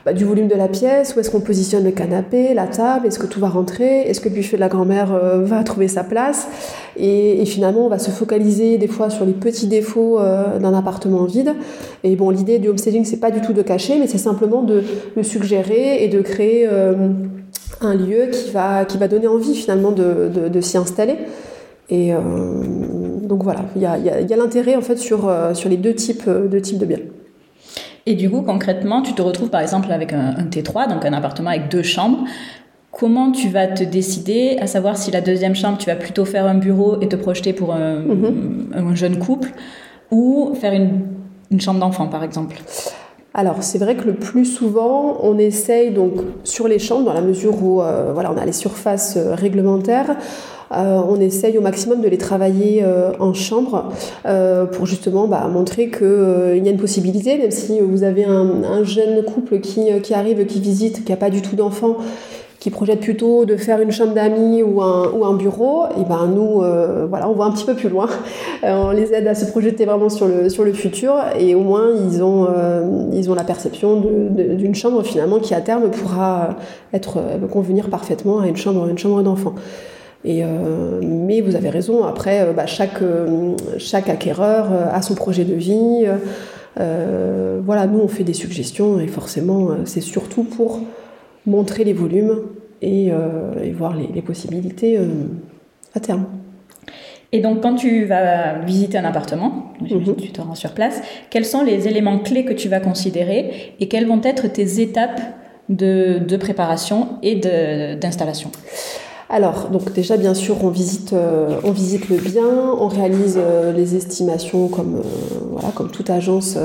bah, 0.05 0.13
du 0.13 0.23
volume 0.23 0.47
de 0.47 0.55
la 0.55 0.67
pièce, 0.67 1.13
où 1.15 1.19
est-ce 1.19 1.29
qu'on 1.29 1.41
positionne 1.41 1.83
le 1.83 1.91
canapé, 1.91 2.53
la 2.53 2.67
table, 2.67 3.07
est-ce 3.07 3.19
que 3.19 3.27
tout 3.27 3.39
va 3.39 3.49
rentrer, 3.49 4.01
est-ce 4.01 4.21
que 4.21 4.29
le 4.29 4.35
buffet 4.35 4.55
de 4.55 4.61
la 4.61 4.69
grand-mère 4.69 5.13
euh, 5.13 5.43
va 5.43 5.63
trouver 5.63 5.87
sa 5.87 6.03
place? 6.03 6.47
Et, 6.97 7.45
finalement, 7.45 7.85
on 7.85 7.89
va 7.89 7.99
se 7.99 8.11
focaliser 8.11 8.77
des 8.77 8.87
fois 8.87 9.09
sur 9.09 9.25
les 9.25 9.33
petits 9.33 9.67
défauts 9.67 10.19
euh, 10.19 10.59
d'un 10.59 10.73
appartement 10.73 11.23
vide. 11.25 11.53
Et 12.03 12.15
bon, 12.15 12.29
l'idée 12.29 12.59
du 12.59 12.67
homestaging, 12.67 13.05
c'est 13.05 13.19
pas 13.19 13.31
du 13.31 13.41
tout 13.41 13.53
de 13.53 13.61
cacher, 13.61 13.97
mais 13.99 14.07
c'est 14.07 14.17
simplement 14.17 14.63
de, 14.63 14.83
de, 15.15 15.23
suggérer 15.23 16.03
et 16.03 16.07
de 16.07 16.21
créer 16.21 16.67
euh, 16.67 17.09
un 17.81 17.95
lieu 17.95 18.27
qui 18.31 18.51
va, 18.51 18.85
qui 18.85 18.97
va 18.97 19.07
donner 19.07 19.27
envie 19.27 19.55
finalement 19.55 19.91
de, 19.91 20.29
de, 20.49 20.61
s'y 20.61 20.77
installer. 20.77 21.15
Et 21.91 22.11
donc 23.23 23.41
voilà, 23.41 23.61
il 23.75 23.81
y 23.81 23.85
a, 23.87 23.97
y 23.97 24.33
a 24.33 24.37
l'intérêt 24.37 24.75
en 24.75 24.81
fait 24.81 24.97
sur, 24.97 25.31
sur 25.53 25.69
les 25.69 25.77
deux 25.77 25.95
types, 25.95 26.29
deux 26.29 26.61
types 26.61 26.77
de 26.77 26.85
biens. 26.85 26.99
Et 28.09 28.15
du 28.15 28.27
coup, 28.27 28.41
concrètement, 28.41 29.03
tu 29.03 29.13
te 29.13 29.21
retrouves 29.21 29.51
par 29.51 29.61
exemple 29.61 29.91
avec 29.91 30.13
un, 30.13 30.33
T3, 30.45 30.89
donc 30.89 31.05
un 31.05 31.13
appartement 31.13 31.51
avec 31.51 31.69
deux 31.69 31.83
chambres. 31.83 32.23
Comment 32.91 33.31
tu 33.31 33.49
vas 33.49 33.67
te 33.67 33.83
décider 33.83 34.57
à 34.59 34.67
savoir 34.67 34.97
si 34.97 35.11
la 35.11 35.21
deuxième 35.21 35.55
chambre, 35.55 35.77
tu 35.77 35.85
vas 35.85 35.95
plutôt 35.95 36.25
faire 36.25 36.45
un 36.45 36.55
bureau 36.55 36.99
et 37.01 37.07
te 37.07 37.15
projeter 37.15 37.53
pour 37.53 37.73
un, 37.73 37.99
mhm. 37.99 38.95
jeune 38.95 39.19
couple 39.19 39.51
ou 40.11 40.55
faire 40.59 40.73
une, 40.73 41.61
chambre 41.61 41.79
d'enfant, 41.79 42.07
par 42.07 42.23
exemple 42.23 42.57
alors 43.35 43.61
c'est 43.61 43.77
vrai 43.77 43.95
que 43.95 44.05
le 44.05 44.15
plus 44.15 44.43
souvent 44.43 45.19
on 45.21 45.37
essaye 45.37 45.91
donc 45.91 46.13
sur 46.43 46.67
les 46.67 46.79
chambres 46.79 47.05
dans 47.05 47.13
la 47.13 47.21
mesure 47.21 47.63
où 47.63 47.79
euh, 47.79 48.11
voilà 48.11 48.31
on 48.31 48.37
a 48.37 48.43
les 48.43 48.51
surfaces 48.51 49.17
euh, 49.17 49.35
réglementaires 49.35 50.17
euh, 50.71 51.01
on 51.07 51.19
essaye 51.19 51.57
au 51.57 51.61
maximum 51.61 52.01
de 52.01 52.07
les 52.07 52.17
travailler 52.17 52.83
euh, 52.83 53.11
en 53.19 53.33
chambre 53.33 53.91
euh, 54.25 54.65
pour 54.65 54.85
justement 54.85 55.27
bah, 55.27 55.47
montrer 55.47 55.89
qu'il 55.89 56.61
y 56.63 56.67
a 56.67 56.71
une 56.71 56.77
possibilité, 56.77 57.37
même 57.37 57.51
si 57.51 57.79
vous 57.79 58.03
avez 58.03 58.25
un, 58.25 58.83
jeune 58.83 59.23
couple 59.23 59.59
qui, 59.59 59.87
qui 60.01 60.13
arrive, 60.13 60.45
qui 60.45 60.59
visite, 60.59 61.03
qui 61.03 61.11
n'a 61.11 61.17
pas 61.17 61.29
du 61.29 61.41
tout 61.41 61.55
d'enfants 61.55 61.97
qui 62.59 62.69
projettent 62.71 62.99
plutôt 62.99 63.45
de 63.45 63.55
faire 63.55 63.79
une 63.79 63.91
chambre 63.91 64.13
d'amis 64.13 64.63
ou 64.63 64.81
un, 64.81 65.09
ou 65.11 65.23
un 65.23 65.33
bureau, 65.35 65.85
et 65.97 66.03
ben 66.03 66.27
nous, 66.27 66.61
euh, 66.61 67.05
voilà, 67.09 67.29
on 67.29 67.33
va 67.33 67.45
un 67.45 67.51
petit 67.51 67.65
peu 67.65 67.75
plus 67.75 67.89
loin. 67.89 68.07
Euh, 68.65 68.75
on 68.75 68.91
les 68.91 69.13
aide 69.13 69.25
à 69.25 69.35
se 69.35 69.45
projeter 69.45 69.85
vraiment 69.85 70.09
sur 70.09 70.27
le, 70.27 70.49
sur 70.49 70.65
le 70.65 70.73
futur 70.73 71.15
et 71.39 71.55
au 71.55 71.61
moins 71.61 71.91
ils 71.95 72.21
ont, 72.21 72.45
euh, 72.49 73.05
ils 73.13 73.31
ont 73.31 73.35
la 73.35 73.45
perception 73.45 74.01
d'une 74.01 74.75
chambre 74.75 75.01
finalement 75.03 75.39
qui 75.39 75.53
à 75.53 75.61
terme 75.61 75.89
pourra 75.89 76.57
être, 76.91 77.19
convenir 77.49 77.89
parfaitement 77.89 78.39
à 78.39 78.47
une 78.47 78.57
chambre, 78.57 78.89
une 78.89 78.97
chambre 78.97 79.23
d'enfant. 79.23 79.55
Et, 80.25 80.43
mais 81.01 81.39
vous 81.39 81.55
avez 81.55 81.69
raison, 81.69 82.03
après, 82.03 82.51
bah, 82.53 82.65
chaque, 82.65 83.01
chaque 83.77 84.09
acquéreur 84.09 84.67
a 84.91 85.01
son 85.01 85.15
projet 85.15 85.45
de 85.45 85.55
vie. 85.55 86.05
voilà, 86.75 87.87
nous 87.87 87.99
on 87.99 88.09
fait 88.09 88.25
des 88.25 88.33
suggestions 88.33 88.99
et 88.99 89.07
forcément 89.07 89.69
c'est 89.85 90.01
surtout 90.01 90.43
pour 90.43 90.81
montrer 91.49 91.83
les 91.83 91.93
volumes 91.93 92.41
et, 92.81 93.09
euh, 93.11 93.71
voir 93.75 93.95
les, 93.95 94.21
possibilités 94.21 94.97
euh, 94.97 95.05
à 95.95 95.99
terme. 95.99 96.25
Et 97.31 97.41
donc, 97.41 97.61
quand 97.61 97.75
tu 97.75 98.05
vas 98.05 98.59
visiter 98.59 98.97
un 98.97 99.05
appartement, 99.05 99.73
mhm. 99.81 100.15
tu 100.15 100.31
te 100.31 100.41
rends 100.41 100.55
sur 100.55 100.71
place, 100.71 101.01
quels 101.29 101.45
sont 101.45 101.63
les 101.63 101.87
éléments 101.87 102.19
clés 102.19 102.45
que 102.45 102.53
tu 102.53 102.69
vas 102.69 102.79
considérer 102.79 103.75
et 103.79 103.87
quelles 103.87 104.07
vont 104.07 104.21
être 104.23 104.47
tes 104.47 104.81
étapes 104.81 105.21
de, 105.69 106.37
préparation 106.37 107.09
et 107.21 107.35
d'installation? 107.35 108.51
Alors, 109.31 109.69
donc 109.69 109.93
déjà, 109.93 110.17
bien 110.17 110.33
sûr, 110.33 110.63
on 110.63 110.69
visite, 110.69 111.13
euh, 111.13 111.59
on 111.63 111.69
visite 111.71 112.09
le 112.09 112.17
bien, 112.17 112.49
on 112.79 112.87
réalise 112.87 113.39
les 113.75 113.95
estimations 113.95 114.69
comme, 114.69 115.03
voilà, 115.51 115.69
comme 115.75 115.91
toute 115.91 116.09
agence 116.09 116.57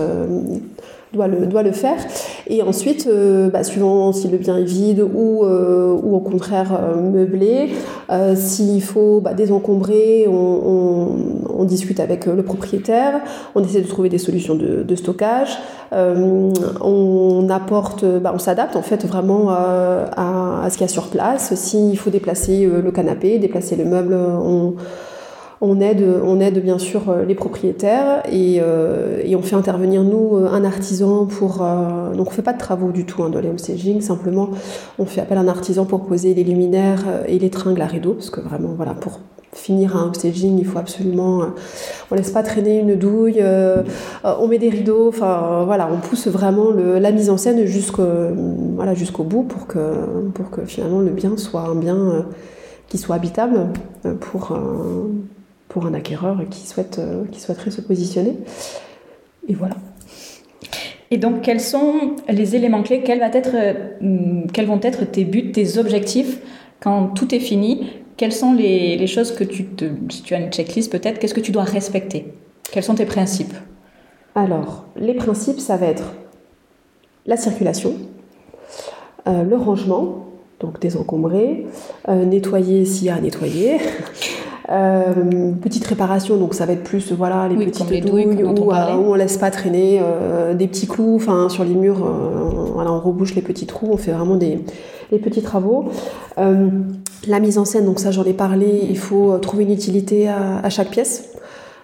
doit 1.14 1.28
le, 1.28 1.46
doit 1.46 1.62
le 1.62 1.72
faire. 1.72 1.96
Et 2.46 2.62
ensuite, 2.62 3.06
euh, 3.06 3.48
bah, 3.48 3.64
suivant 3.64 4.12
si 4.12 4.28
le 4.28 4.36
bien 4.38 4.58
est 4.58 4.64
vide 4.64 5.00
ou, 5.00 5.44
euh, 5.44 5.92
au 5.92 6.20
contraire 6.20 6.78
euh, 6.78 7.00
meublé, 7.00 7.70
s'il 8.36 8.82
faut 8.82 9.20
bah, 9.20 9.34
désencombrer, 9.34 10.26
on, 10.28 11.64
discute 11.64 11.98
avec 11.98 12.26
le 12.26 12.42
propriétaire, 12.42 13.22
on 13.54 13.64
essaie 13.64 13.80
de 13.80 13.88
trouver 13.88 14.10
des 14.10 14.18
solutions 14.18 14.54
de, 14.54 14.82
de 14.82 14.94
stockage, 14.96 15.56
on 15.92 17.48
apporte, 17.48 18.04
bah, 18.04 18.32
on 18.34 18.38
s'adapte 18.38 18.76
en 18.76 18.82
fait 18.82 19.06
vraiment 19.06 19.48
à, 19.48 20.62
à, 20.62 20.68
ce 20.68 20.76
qu'il 20.76 20.82
y 20.82 20.90
a 20.90 20.92
sur 20.92 21.08
place. 21.08 21.54
S'il 21.54 21.96
faut 21.96 22.10
déplacer 22.10 22.66
le 22.66 22.90
canapé, 22.92 23.38
déplacer 23.38 23.76
le 23.76 23.86
meuble, 23.86 24.14
on 24.14 24.74
on 25.60 25.80
aide, 25.80 26.04
on 26.24 26.40
aide 26.40 26.62
bien 26.62 26.78
sûr 26.78 27.08
euh, 27.08 27.24
les 27.24 27.34
propriétaires 27.34 28.22
euh, 28.32 29.22
et, 29.24 29.36
on 29.36 29.42
fait 29.42 29.56
intervenir 29.56 30.02
nous 30.02 30.36
euh, 30.36 30.48
un 30.48 30.64
artisan 30.64 31.26
pour. 31.26 31.58
donc 32.16 32.28
on 32.28 32.30
fait 32.30 32.42
pas 32.42 32.52
de 32.52 32.58
travaux 32.58 32.90
du 32.90 33.04
tout 33.04 33.22
hein, 33.22 33.30
dans 33.30 33.40
les 33.40 33.48
homestaging, 33.48 34.00
simplement 34.00 34.50
on 34.98 35.06
fait 35.06 35.20
appel 35.20 35.38
à 35.38 35.40
un 35.40 35.48
artisan 35.48 35.84
pour 35.84 36.04
poser 36.04 36.34
les 36.34 36.44
luminaires 36.44 37.04
et 37.26 37.38
les 37.38 37.50
tringles 37.50 37.82
à 37.82 37.86
rideaux 37.86 38.14
parce 38.14 38.30
que 38.30 38.40
vraiment 38.40 38.74
voilà 38.76 38.94
pour 38.94 39.20
finir 39.52 39.96
un 39.96 40.06
homestaging, 40.06 40.58
il 40.58 40.66
faut 40.66 40.78
absolument. 40.78 41.44
on 42.10 42.14
laisse 42.16 42.32
pas 42.32 42.42
traîner 42.42 42.80
une 42.80 42.96
douille, 42.96 43.40
on 44.24 44.48
met 44.48 44.58
des 44.58 44.68
rideaux, 44.68 45.08
enfin 45.08 45.62
voilà, 45.64 45.88
on 45.92 45.98
pousse 45.98 46.26
vraiment 46.26 46.70
la 46.72 47.12
mise 47.12 47.30
en 47.30 47.36
scène 47.36 47.64
jusqu'au 47.64 48.02
voilà, 48.74 48.94
bout 49.20 49.44
pour 49.44 49.68
que, 49.68 49.78
pour 50.34 50.50
que 50.50 50.64
finalement 50.64 50.98
le 50.98 51.10
bien 51.10 51.36
soit 51.36 51.62
un 51.62 51.76
bien 51.76 52.26
qui 52.88 52.98
soit 52.98 53.14
habitable 53.14 53.68
pour, 54.20 54.58
pour 55.74 55.86
un 55.86 55.94
acquéreur 55.94 56.38
qui, 56.48 56.64
souhaite, 56.68 57.00
euh, 57.00 57.24
qui 57.32 57.40
souhaiterait 57.40 57.72
se 57.72 57.80
positionner. 57.80 58.36
Et 59.48 59.54
voilà. 59.54 59.74
Et 61.10 61.18
donc, 61.18 61.42
quels 61.42 61.60
sont 61.60 62.14
les 62.28 62.54
éléments 62.54 62.84
clés? 62.84 63.02
Quels, 63.02 63.18
va 63.18 63.26
être, 63.26 63.56
euh, 63.56 64.44
quels 64.52 64.66
vont 64.66 64.78
être 64.80 65.04
tes 65.04 65.24
buts, 65.24 65.50
tes 65.50 65.76
objectifs 65.76 66.38
quand 66.78 67.08
tout 67.08 67.34
est 67.34 67.40
fini? 67.40 67.90
Quelles 68.16 68.32
sont 68.32 68.52
les, 68.52 68.96
les 68.96 69.08
choses 69.08 69.32
que 69.32 69.42
tu 69.42 69.64
te. 69.64 69.86
Si 70.10 70.22
tu 70.22 70.34
as 70.34 70.38
une 70.38 70.52
checklist 70.52 70.92
peut-être, 70.92 71.18
qu'est-ce 71.18 71.34
que 71.34 71.40
tu 71.40 71.50
dois 71.50 71.64
respecter? 71.64 72.32
Quels 72.70 72.84
sont 72.84 72.94
tes 72.94 73.04
principes? 73.04 73.54
Alors, 74.36 74.86
les 74.94 75.14
principes, 75.14 75.58
ça 75.58 75.76
va 75.76 75.86
être 75.86 76.14
la 77.26 77.36
circulation, 77.36 77.94
euh, 79.26 79.42
le 79.42 79.56
rangement, 79.56 80.26
donc 80.60 80.78
désencombrer, 80.78 81.66
nettoyer 82.06 82.84
s'il 82.84 83.08
y 83.08 83.10
a 83.10 83.16
à 83.16 83.20
nettoyer, 83.20 83.78
Euh, 84.70 85.52
petite 85.60 85.86
réparation, 85.86 86.38
donc 86.38 86.54
ça 86.54 86.64
va 86.64 86.72
être 86.72 86.84
plus 86.84 87.12
voilà 87.12 87.48
les 87.48 87.66
petites 87.66 88.06
douilles, 88.06 88.26
où, 88.26 88.72
euh, 88.72 88.96
où, 88.96 89.10
on 89.10 89.14
laisse 89.14 89.36
pas 89.36 89.50
traîner 89.50 90.00
euh, 90.02 90.54
des 90.54 90.66
petits 90.68 90.86
clous, 90.86 91.16
enfin 91.16 91.50
sur 91.50 91.64
les 91.64 91.74
murs, 91.74 92.02
voilà, 92.72 92.90
on 92.90 92.98
rebouche 92.98 93.34
les 93.34 93.42
petits 93.42 93.66
trous, 93.66 93.88
on 93.92 93.98
fait 93.98 94.12
vraiment 94.12 94.36
des 94.36 94.64
les 95.12 95.18
petits 95.18 95.42
travaux. 95.42 95.90
la 96.38 97.40
mise 97.40 97.58
en 97.58 97.66
scène, 97.66 97.84
donc 97.84 98.00
ça 98.00 98.10
j'en 98.10 98.24
ai 98.24 98.32
parlé, 98.32 98.86
il 98.88 98.96
faut 98.96 99.36
trouver 99.38 99.64
une 99.64 99.72
utilité 99.72 100.28
à, 100.28 100.60
à 100.62 100.70
chaque 100.70 100.88
pièce. 100.88 101.34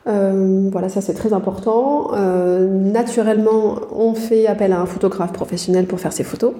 Euh, 0.07 0.69
voilà, 0.73 0.89
ça 0.89 1.01
c'est 1.01 1.15
très 1.15 1.33
important. 1.33 2.13
Euh, 2.15 2.67
naturellement, 2.69 3.77
on 3.95 4.15
fait 4.15 4.47
appel 4.47 4.73
à 4.73 4.81
un 4.81 4.87
photographe 4.87 5.33
professionnel 5.33 5.87
pour 5.87 6.01
faire 6.01 6.13
ses 6.13 6.25
photos. 6.25 6.53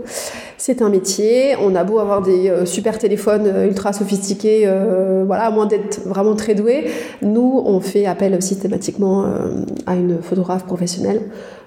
C'est 0.63 0.83
un 0.83 0.91
métier. 0.91 1.57
On 1.59 1.75
a 1.75 1.85
beau 1.85 2.01
avoir 2.01 2.21
des 2.21 2.51
euh, 2.51 2.67
super 2.67 2.99
téléphones 2.99 3.51
ultra 3.67 3.95
sophistiqués, 3.95 4.71
voilà, 5.27 5.45
à 5.45 5.51
moins 5.51 5.65
d'être 5.65 6.07
vraiment 6.07 6.37
très 6.37 6.55
doué. 6.55 6.85
Nous, 7.23 7.63
on 7.65 7.81
fait 7.81 8.05
appel 8.05 8.41
systématiquement 8.43 9.25
à 9.87 9.97
une 9.97 10.21
photographe 10.21 10.67
professionnelle 10.67 11.23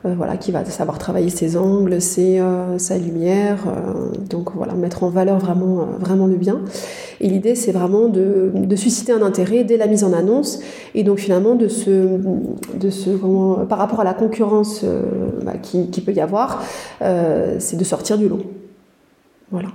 euh, 0.06 0.16
voilà, 0.18 0.36
qui 0.36 0.52
va 0.52 0.66
savoir 0.66 0.98
travailler 0.98 1.30
ses 1.30 1.56
angles, 1.56 2.02
ses, 2.02 2.38
euh, 2.42 2.78
sa 2.78 2.98
lumière, 2.98 3.60
euh, 3.68 4.12
donc 4.30 4.50
voilà, 4.54 4.74
mettre 4.74 5.04
en 5.04 5.10
valeur 5.10 5.40
vraiment, 5.40 5.88
vraiment 5.98 6.28
le 6.28 6.36
bien. 6.36 6.60
Et 7.22 7.30
l'idée, 7.30 7.56
c'est 7.56 7.72
vraiment 7.72 8.10
de, 8.10 8.52
de, 8.54 8.76
susciter 8.76 9.14
un 9.14 9.22
intérêt 9.22 9.64
dès 9.64 9.78
la 9.78 9.88
mise 9.88 10.04
en 10.04 10.12
annonce, 10.12 10.60
et 10.94 11.06
donc 11.06 11.20
finalement 11.20 11.56
de 11.56 11.70
se, 11.70 12.20
de 12.76 12.90
se 12.90 13.12
par 13.64 13.78
rapport 13.78 14.02
à 14.02 14.04
la 14.04 14.14
concurrence 14.14 14.84
bah, 15.46 15.54
qui, 15.62 15.90
qui, 15.90 16.02
peut 16.02 16.12
y 16.12 16.20
avoir, 16.20 16.62
c'est 17.00 17.78
de 17.78 17.84
sortir 17.86 18.18
du 18.18 18.28
lot. 18.28 18.42
Voilà. 19.54 19.70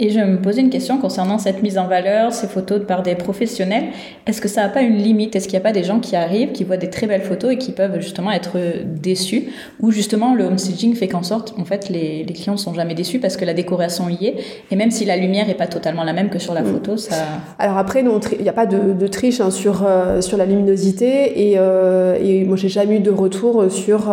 Et 0.00 0.10
je 0.10 0.20
me 0.20 0.40
posais 0.40 0.60
une 0.60 0.70
question 0.70 0.98
concernant 0.98 1.38
cette 1.38 1.60
mise 1.60 1.76
en 1.76 1.88
valeur, 1.88 2.32
ces 2.32 2.46
photos 2.46 2.80
par 2.86 3.02
des 3.02 3.16
professionnels. 3.16 3.86
Est-ce 4.28 4.40
que 4.40 4.46
ça 4.46 4.62
n'a 4.62 4.68
pas 4.68 4.82
une 4.82 4.96
limite? 4.96 5.34
Est-ce 5.34 5.48
qu'il 5.48 5.58
n'y 5.58 5.62
a 5.64 5.68
pas 5.68 5.72
des 5.72 5.82
gens 5.82 5.98
qui 5.98 6.14
arrivent, 6.14 6.52
qui 6.52 6.62
voient 6.62 6.76
des 6.76 6.88
très 6.88 7.08
belles 7.08 7.22
photos 7.22 7.54
et 7.54 7.58
qui 7.58 7.72
peuvent 7.72 7.98
justement 7.98 8.30
être 8.30 8.58
déçus? 8.84 9.46
Ou 9.80 9.90
justement 9.90 10.36
le 10.36 10.44
home 10.44 10.56
staging 10.56 10.94
fait 10.94 11.08
qu'en 11.08 11.24
sorte, 11.24 11.52
en 11.58 11.64
fait, 11.64 11.88
les, 11.88 12.22
les 12.22 12.32
clients 12.32 12.52
ne 12.52 12.58
sont 12.58 12.74
jamais 12.74 12.94
déçus 12.94 13.18
parce 13.18 13.36
que 13.36 13.44
la 13.44 13.54
décoration 13.54 14.08
y 14.08 14.26
est? 14.26 14.36
Et 14.70 14.76
même 14.76 14.92
si 14.92 15.04
la 15.04 15.16
lumière 15.16 15.48
n'est 15.48 15.54
pas 15.54 15.66
totalement 15.66 16.04
la 16.04 16.12
même 16.12 16.30
que 16.30 16.38
sur 16.38 16.54
la 16.54 16.62
mm. 16.62 16.66
photo, 16.66 16.96
ça... 16.96 17.16
Alors 17.58 17.76
après, 17.76 18.04
il 18.04 18.42
n'y 18.42 18.48
a 18.48 18.52
pas 18.52 18.66
de, 18.66 18.92
de 18.92 19.06
triche 19.08 19.40
hein, 19.40 19.50
sur, 19.50 19.84
euh, 19.84 20.20
sur 20.20 20.36
la 20.38 20.46
luminosité. 20.46 21.50
Et, 21.50 21.54
euh, 21.56 22.16
et 22.22 22.44
moi, 22.44 22.56
j'ai 22.56 22.68
jamais 22.68 22.98
eu 22.98 23.00
de 23.00 23.10
retour 23.10 23.64
sur 23.68 24.12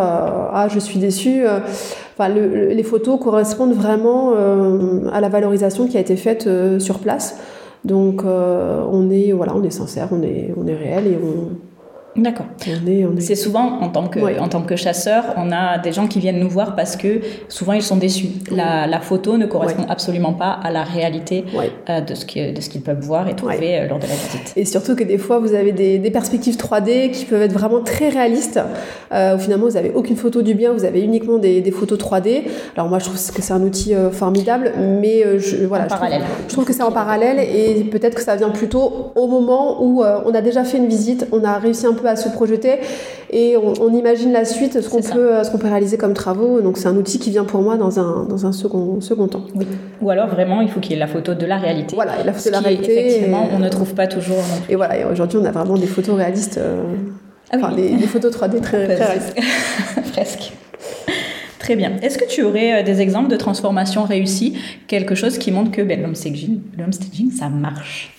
Ah, 0.52 0.66
je 0.68 0.80
suis 0.80 0.98
déçu 0.98 1.44
Enfin, 2.18 2.30
les 2.30 2.82
photos 2.82 3.20
correspondent 3.20 3.74
vraiment 3.74 4.32
euh, 4.34 5.06
à 5.12 5.20
la 5.20 5.28
valorisation 5.28 5.86
qui 5.86 5.98
a 5.98 6.00
été 6.00 6.16
faite 6.16 6.46
euh, 6.46 6.78
sur 6.78 7.00
place. 7.00 7.38
Donc, 7.84 8.24
euh, 8.24 8.82
on 8.90 9.10
est 9.10 9.32
voilà, 9.32 9.54
on 9.54 9.62
est 9.62 9.70
sincère, 9.70 10.08
on 10.12 10.22
est 10.22 10.54
on 10.56 10.66
est 10.66 10.74
réel 10.74 11.06
et 11.08 11.18
on 11.22 11.50
D'accord. 12.16 12.46
C'est 13.18 13.34
souvent, 13.34 13.80
en 13.80 13.88
tant, 13.88 14.08
que, 14.08 14.40
en 14.40 14.48
tant 14.48 14.62
que 14.62 14.76
chasseur, 14.76 15.24
on 15.36 15.52
a 15.52 15.78
des 15.78 15.92
gens 15.92 16.06
qui 16.06 16.18
viennent 16.18 16.40
nous 16.40 16.48
voir 16.48 16.74
parce 16.74 16.96
que 16.96 17.20
souvent 17.48 17.72
ils 17.72 17.82
sont 17.82 17.96
déçus. 17.96 18.28
La, 18.50 18.86
la 18.86 19.00
photo 19.00 19.36
ne 19.36 19.46
correspond 19.46 19.84
absolument 19.88 20.32
pas 20.32 20.50
à 20.50 20.70
la 20.70 20.82
réalité 20.82 21.44
euh, 21.88 22.00
de 22.00 22.14
ce 22.14 22.24
qu'ils 22.24 22.80
peuvent 22.80 23.00
voir 23.00 23.28
et 23.28 23.36
trouver 23.36 23.78
euh, 23.78 23.88
lors 23.88 23.98
de 23.98 24.06
la 24.06 24.14
visite. 24.14 24.52
Et 24.56 24.64
surtout 24.64 24.96
que 24.96 25.04
des 25.04 25.18
fois, 25.18 25.38
vous 25.38 25.54
avez 25.54 25.72
des, 25.72 25.98
des 25.98 26.10
perspectives 26.10 26.56
3D 26.56 27.10
qui 27.10 27.24
peuvent 27.26 27.42
être 27.42 27.52
vraiment 27.52 27.82
très 27.82 28.08
réalistes. 28.08 28.60
Euh, 29.12 29.36
où 29.36 29.38
finalement, 29.38 29.66
vous 29.66 29.74
n'avez 29.74 29.92
aucune 29.94 30.16
photo 30.16 30.42
du 30.42 30.54
bien, 30.54 30.72
vous 30.72 30.84
avez 30.84 31.02
uniquement 31.02 31.38
des, 31.38 31.60
des 31.60 31.70
photos 31.70 31.98
3D. 31.98 32.44
Alors 32.76 32.88
moi, 32.88 32.98
je 32.98 33.04
trouve 33.04 33.16
que 33.16 33.42
c'est 33.42 33.52
un 33.52 33.62
outil 33.62 33.94
euh, 33.94 34.10
formidable, 34.10 34.72
mais 34.78 35.38
je, 35.38 35.66
voilà, 35.66 35.84
je 35.88 35.94
trouve, 35.94 36.08
je 36.48 36.52
trouve, 36.52 36.64
que 36.64 36.72
c'est 36.72 36.82
en 36.82 36.92
parallèle 36.92 37.38
et 37.40 37.84
peut-être 37.84 38.14
que 38.14 38.22
ça 38.22 38.36
vient 38.36 38.50
plutôt 38.50 39.12
au 39.14 39.26
moment 39.26 39.82
où 39.82 40.02
on 40.02 40.34
a 40.34 40.40
déjà 40.40 40.64
fait 40.64 40.78
une 40.78 40.88
visite, 40.88 41.26
on 41.32 41.44
a 41.44 41.58
réussi 41.58 41.86
un 41.86 41.92
peu 41.92 42.05
à 42.08 42.16
se 42.16 42.28
projeter 42.28 42.78
et 43.30 43.56
on, 43.56 43.92
imagine 43.92 44.32
la 44.32 44.44
suite, 44.44 44.80
ce 44.80 44.88
qu'on 44.88 45.02
peut, 45.02 45.42
ce 45.42 45.50
qu'on 45.50 45.58
peut 45.58 45.66
réaliser 45.66 45.96
comme 45.96 46.14
travaux. 46.14 46.60
Donc 46.60 46.78
c'est 46.78 46.86
un 46.86 46.96
outil 46.96 47.18
qui 47.18 47.30
vient 47.30 47.44
pour 47.44 47.60
moi 47.60 47.76
dans 47.76 47.98
un, 47.98 48.24
dans 48.24 48.46
un 48.46 48.52
second, 48.52 49.00
second 49.00 49.26
temps. 49.26 49.44
Ou 50.00 50.10
alors 50.10 50.28
vraiment, 50.28 50.60
il 50.60 50.68
faut 50.68 50.80
qu'il 50.80 50.92
y 50.92 50.94
ait 50.94 51.00
la 51.00 51.08
photo 51.08 51.34
de 51.34 51.46
la 51.46 51.58
réalité. 51.58 51.96
Voilà, 51.96 52.12
la 52.24 52.32
photo 52.32 52.50
de 52.50 52.54
la 52.54 52.60
réalité. 52.60 52.98
Effectivement, 52.98 53.48
on 53.52 53.58
ne 53.58 53.68
trouve 53.68 53.94
pas 53.94 54.06
toujours. 54.06 54.44
Et 54.68 54.76
voilà, 54.76 54.98
et 54.98 55.04
aujourd'hui 55.04 55.38
on 55.42 55.44
a 55.44 55.50
vraiment 55.50 55.76
des 55.76 55.86
photos 55.86 56.16
réalistes. 56.16 56.58
Euh, 56.58 56.82
ah 57.50 57.56
enfin, 57.56 57.74
des, 57.74 57.96
photos 58.06 58.36
3D 58.36 58.60
très, 58.60 58.86
très 58.86 58.94
réalistes. 58.94 59.34
Presque. 60.12 60.52
Très 61.58 61.74
bien. 61.74 61.92
Est-ce 62.00 62.16
que 62.16 62.28
tu 62.28 62.42
aurais 62.42 62.80
euh, 62.80 62.82
des 62.84 63.00
exemples 63.00 63.28
de 63.28 63.36
transformation 63.36 64.04
réussie 64.04 64.56
Quelque 64.86 65.16
chose 65.16 65.36
qui 65.36 65.50
montre 65.50 65.72
que 65.72 65.82
ben, 65.82 66.00
l'home 66.00 66.14
staging, 66.14 66.60
ça 67.36 67.48
marche 67.48 68.12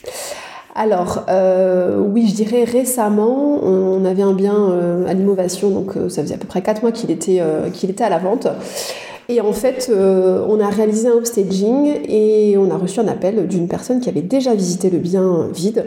alors, 0.77 1.25
euh, 1.27 1.97
oui, 1.97 2.27
je 2.29 2.35
dirais 2.35 2.63
récemment, 2.63 3.59
on 3.63 4.05
avait 4.05 4.21
un 4.21 4.33
bien 4.33 4.69
euh, 4.69 5.07
à 5.07 5.13
l'innovation, 5.15 5.71
donc 5.71 5.97
euh, 5.97 6.07
ça 6.07 6.21
faisait 6.21 6.35
à 6.35 6.37
peu 6.37 6.45
près 6.45 6.61
4 6.61 6.83
mois 6.83 6.91
qu'il 6.91 7.09
était, 7.09 7.39
à 7.39 8.09
la 8.09 8.19
vente. 8.19 8.47
Et 9.27 9.41
en 9.41 9.53
fait, 9.53 9.91
on 9.91 10.59
a 10.61 10.69
réalisé 10.69 11.09
un 11.09 11.17
upstaging 11.17 11.99
et 12.07 12.55
on 12.57 12.71
a 12.71 12.77
reçu 12.77 13.01
un 13.01 13.07
appel 13.09 13.45
d'une 13.47 13.67
personne 13.67 13.99
qui 13.99 14.07
avait 14.07 14.21
déjà 14.21 14.53
visité 14.53 14.89
le 14.89 14.99
bien 14.99 15.49
vide 15.53 15.83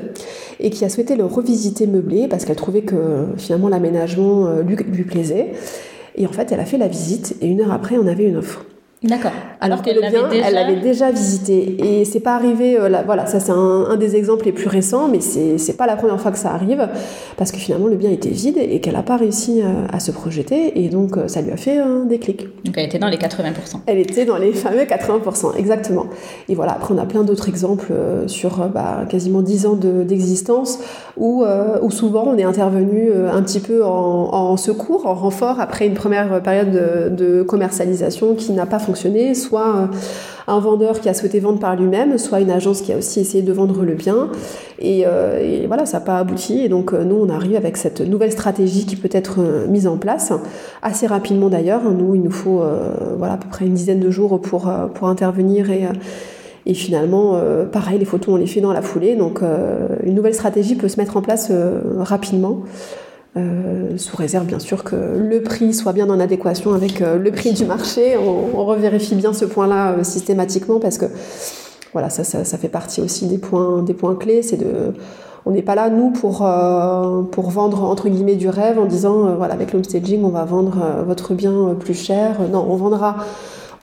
et 0.59 0.69
qui 0.69 0.85
a 0.85 0.91
souhaité 0.91 1.17
le 1.17 1.25
revisiter 1.25 1.87
meublé 1.87 2.29
parce 2.29 2.45
qu'elle 2.45 2.57
trouvait 2.57 2.83
que 2.83 3.29
finalement 3.39 3.71
l'aménagement 3.71 4.47
lui 4.67 5.05
plaisait. 5.05 5.53
Et 6.17 6.27
en 6.27 6.33
fait, 6.33 6.53
elle 6.53 6.61
a 6.61 6.67
fait 6.67 6.77
la 6.77 6.89
visite 6.89 7.35
et 7.41 7.47
une 7.47 7.63
heure 7.63 7.73
après, 7.73 7.97
on 7.97 8.07
avait 8.07 8.25
une 8.25 8.37
offre. 8.37 8.67
D'accord. 9.02 9.33
Alors, 9.62 9.80
que 9.80 9.88
le 9.88 10.00
bien, 10.00 10.28
déjà... 10.28 10.47
elle 10.47 10.54
l'avait 10.54 10.76
déjà 10.76 11.11
visité. 11.11 12.00
Et 12.00 12.04
c'est 12.04 12.21
pas 12.21 12.35
arrivé, 12.35 12.78
euh, 12.78 12.90
voilà, 13.07 13.25
ça 13.25 13.40
c'est 13.40 13.52
un, 13.52 13.97
des 13.97 14.14
exemples 14.14 14.45
les 14.45 14.52
plus 14.52 14.69
récents, 14.69 15.09
mais 15.09 15.21
c'est 15.21 15.76
pas 15.78 15.87
la 15.87 15.97
première 15.97 16.21
fois 16.21 16.30
que 16.30 16.38
ça 16.38 16.50
arrive, 16.50 16.87
parce 17.38 17.50
que 17.50 17.57
finalement 17.57 17.87
le 17.87 17.97
bien 17.97 18.11
était 18.11 18.28
vide 18.28 18.59
et 18.59 18.80
qu'elle 18.80 18.92
n'a 18.92 19.02
pas 19.02 19.16
réussi 19.16 19.62
euh, 19.62 19.87
à, 19.90 20.00
se 20.00 20.11
projeter, 20.11 20.85
et 20.85 20.90
donc 20.90 21.16
euh, 21.16 21.28
ça 21.28 21.40
lui 21.40 21.50
a 21.50 21.57
fait 21.57 21.78
un 21.78 22.04
déclic. 22.04 22.42
Donc 22.64 22.75
elle 22.76 22.87
était 22.87 22.99
dans 22.99 23.09
les 23.09 23.16
80%. 23.16 23.80
Elle 23.87 23.99
était 23.99 24.26
dans 24.26 24.37
les 24.37 24.52
fameux 24.52 24.85
80%, 24.85 25.57
exactement. 25.57 26.07
Et 26.50 26.54
voilà, 26.54 26.73
après 26.73 26.92
on 26.92 26.99
a 26.99 27.07
plein 27.07 27.23
d'autres 27.23 27.49
exemples 27.49 27.92
sur 28.26 28.69
bah, 28.69 29.07
quasiment 29.09 29.40
10 29.40 29.66
ans 29.66 29.76
d'existence, 29.76 30.78
où, 31.16 31.45
où, 31.83 31.90
souvent 31.90 32.25
on 32.26 32.37
est 32.37 32.45
intervenu 32.45 33.11
un 33.33 33.42
petit 33.42 33.61
peu 33.61 33.83
en, 33.83 34.57
secours, 34.59 35.07
en 35.07 35.14
renfort, 35.14 35.59
après 35.59 35.87
une 35.87 35.95
première 35.95 36.42
période 36.42 36.71
de, 36.71 37.09
de 37.09 37.42
commercialisation 37.42 38.35
qui 38.35 38.52
n'a 38.52 38.66
pas 38.66 38.78
fonctionné 38.78 38.90
soit 39.35 39.77
euh, 39.77 39.87
un 40.47 40.59
vendeur 40.59 41.01
qui 41.01 41.09
a 41.09 41.15
souhaité 41.15 41.41
vendre 41.41 41.59
par 41.59 41.77
lui-même, 41.77 42.19
soit 42.19 42.41
une 42.41 42.51
agence 42.51 42.81
qui 42.83 42.93
a 42.93 42.97
aussi 42.97 43.21
essayé 43.21 43.43
de 43.43 43.53
vendre 43.53 43.85
le 43.85 43.95
bien. 43.95 44.29
Et, 44.79 45.05
euh, 45.07 45.65
voilà, 45.67 45.87
ça 45.87 45.99
n'a 45.99 46.05
pas 46.05 46.19
abouti. 46.19 46.61
Et 46.61 46.69
donc 46.69 46.93
euh, 46.93 47.05
nous, 47.05 47.17
on 47.17 47.29
arrive 47.29 47.57
avec 47.57 47.77
cette 47.77 48.01
nouvelle 48.01 48.33
stratégie 48.33 48.87
qui 48.87 48.97
peut 48.97 49.11
être 49.13 49.41
mise 49.69 49.87
en 49.87 49.97
place 49.97 50.33
assez 50.83 51.07
rapidement 51.07 51.49
d'ailleurs. 51.49 51.83
Nous, 51.85 52.15
il 52.15 52.23
nous 52.23 52.31
faut 52.31 52.63
voilà, 53.17 53.35
à 53.35 53.37
peu 53.37 53.49
près 53.49 53.67
une 53.67 53.75
dizaine 53.75 54.01
de 54.01 54.11
jours 54.11 54.41
pour, 54.41 54.69
intervenir 54.69 55.71
et... 55.71 55.85
Et 56.67 56.75
finalement, 56.75 57.41
pareil, 57.73 57.99
les 57.99 58.05
photos, 58.05 58.35
on 58.35 58.37
les 58.37 58.47
fait 58.47 58.61
dans 58.61 58.75
la 58.75 58.83
foulée. 58.83 59.17
Donc, 59.17 59.41
une 60.05 60.15
nouvelle 60.15 60.35
stratégie 60.35 60.75
peut 60.75 60.89
se 60.89 61.01
mettre 61.01 61.17
en 61.17 61.23
place 61.23 61.51
rapidement. 61.97 62.65
Euh, 63.37 63.97
sous 63.97 64.17
réserve 64.17 64.45
bien 64.47 64.59
sûr 64.59 64.83
que 64.83 64.97
le 64.97 65.41
prix 65.41 65.73
soit 65.73 65.93
bien 65.93 66.11
en 66.11 66.19
adéquation 66.19 66.75
avec 66.75 67.01
euh, 67.01 67.17
le 67.17 67.31
prix 67.31 67.53
du 67.53 67.65
marché. 67.65 68.17
On, 68.17 68.65
revérifie 68.65 69.15
bien 69.15 69.33
ce 69.33 69.45
point-là 69.45 69.93
euh, 69.93 70.03
systématiquement 70.03 70.81
parce 70.81 70.99
que 70.99 71.07
voilà, 71.93 72.11
ça, 72.11 72.45
fait 72.59 72.69
partie 72.69 73.01
aussi 73.01 73.27
des 73.27 73.39
points, 73.39 73.83
des 73.83 73.95
points 73.95 74.17
clés. 74.17 74.43
C'est 74.43 74.57
de, 74.57 74.95
on 75.47 75.53
n'est 75.53 75.63
pas 75.63 75.77
là 75.77 75.91
nous 75.91 76.11
pour 76.11 76.49
pour 77.31 77.51
vendre 77.51 77.85
entre 77.85 78.09
guillemets 78.09 78.37
du 78.37 78.49
rêve 78.49 78.79
en 78.79 78.85
disant 78.85 79.35
voilà 79.35 79.55
avec 79.55 79.73
l'homestaging 79.73 80.23
on 80.23 80.29
va 80.29 80.45
vendre 80.45 81.05
votre 81.07 81.35
bien 81.35 81.77
plus 81.79 81.95
cher. 81.95 82.37
Non, 82.53 82.65
on 82.69 82.77
vendra 82.77 83.17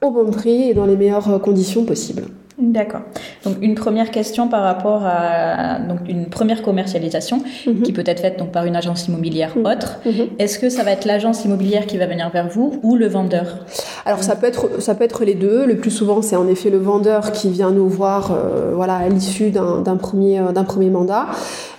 au 0.01 0.12
bon 0.12 0.32
prix 0.32 0.70
et 0.70 0.74
dans 0.74 0.86
les 0.86 0.96
meilleures 0.96 1.42
conditions 1.42 1.84
possibles. 1.84 2.24
D'accord. 2.60 3.02
Donc 3.46 3.58
une 3.62 3.76
première 3.76 4.10
question 4.10 4.48
par 4.48 4.64
rapport 4.64 5.04
à 5.06 5.78
donc 5.78 6.00
une 6.10 6.26
première 6.26 6.64
commercialisation 6.64 7.44
mhm. 7.68 7.84
qui 7.84 7.94
peut 7.94 8.04
être 8.04 8.20
faite 8.20 8.40
donc 8.40 8.52
par 8.52 8.66
une 8.66 8.76
agence 8.76 9.08
immobilière 9.08 9.56
mhm. 9.56 9.66
autre. 9.66 10.00
Mhm. 10.06 10.30
Est-ce 10.40 10.58
que 10.58 10.70
ça 10.70 10.84
va 10.84 10.92
être 10.92 11.06
l'agence 11.06 11.46
immobilière 11.46 11.86
qui 11.86 12.00
va 12.00 12.08
venir 12.08 12.32
vers 12.32 12.48
vous 12.48 12.80
ou 12.82 12.96
le 12.96 13.08
vendeur? 13.08 13.60
Alors 14.08 14.24
ça 14.24 14.36
peut 14.36 14.48
être 14.48 14.82
ça 14.82 14.96
peut 14.96 15.04
être 15.04 15.24
les 15.24 15.36
deux. 15.36 15.68
Le 15.68 15.78
plus 15.78 15.92
souvent 15.92 16.24
c'est 16.24 16.36
en 16.36 16.48
effet 16.48 16.72
le 16.72 16.80
vendeur 16.80 17.32
qui 17.32 17.52
vient 17.52 17.70
nous 17.70 17.88
voir 17.88 18.32
euh, 18.32 18.72
voilà 18.74 18.96
à 18.96 19.08
l'issue 19.08 19.52
d'un 19.52 19.98
premier 19.98 20.42
d'un 20.52 20.64
premier 20.64 20.90
mandat. 20.90 21.28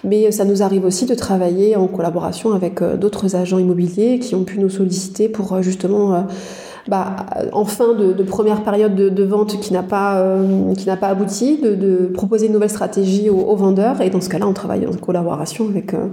Mais 0.05 0.31
ça 0.31 0.45
nous 0.45 0.63
arrive 0.63 0.85
aussi 0.85 1.07
de 1.07 1.15
travailler 1.15 1.75
en 1.75 1.89
collaboration 1.89 2.53
avec 2.53 2.83
euh, 2.83 2.97
d'autres 2.97 3.35
agents 3.35 3.59
immobiliers 3.59 4.21
qui 4.21 4.37
ont 4.37 4.45
pu 4.45 4.61
nous 4.61 4.71
solliciter 4.71 5.29
pour 5.29 5.55
euh, 5.55 5.63
justement 5.63 6.25
bah, 6.87 7.17
en 7.53 7.65
fin 7.65 7.95
de, 7.95 8.23
première 8.23 8.63
période 8.63 8.95
de, 8.95 9.25
vente 9.25 9.61
qui 9.61 9.73
n'a 9.73 9.83
pas, 9.83 10.21
euh, 10.21 10.75
qui 10.75 10.87
n'a 10.87 10.97
pas 10.97 11.09
abouti, 11.09 11.59
de, 11.61 12.11
proposer 12.15 12.47
une 12.47 12.53
nouvelle 12.53 12.71
stratégie 12.71 13.29
aux, 13.31 13.57
vendeurs. 13.57 14.01
Et 14.01 14.11
dans 14.11 14.21
ce 14.21 14.29
cas-là, 14.29 14.47
on 14.47 14.53
travaille 14.53 14.87
en 14.87 14.93
collaboration 14.93 15.69
avec, 15.69 15.95
euh, 15.95 16.09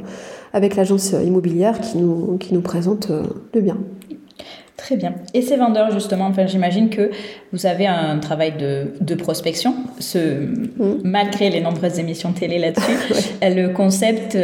avec 0.53 0.75
l'agence 0.75 1.11
immobilière 1.11 1.79
qui 1.79 1.97
nous, 1.97 2.37
qui 2.37 2.53
nous 2.53 2.61
présente 2.61 3.09
euh, 3.11 3.23
le 3.53 3.61
bien. 3.61 3.77
Très 4.77 4.97
bien. 4.97 5.13
Et 5.33 5.41
ces 5.41 5.55
vendeurs, 5.55 5.91
justement, 5.91 6.25
enfin, 6.25 6.47
j'imagine 6.47 6.89
que 6.89 7.09
vous 7.53 7.65
avez 7.65 7.87
un 7.87 8.19
travail 8.19 8.53
de, 8.57 8.87
de 8.99 9.15
prospection, 9.15 9.73
ce, 9.99 10.17
mmh. 10.17 11.01
malgré 11.03 11.49
les 11.49 11.61
nombreuses 11.61 11.97
émissions 11.99 12.33
télé 12.33 12.59
là-dessus. 12.59 12.91
Le 13.41 13.69
concept 13.69 14.37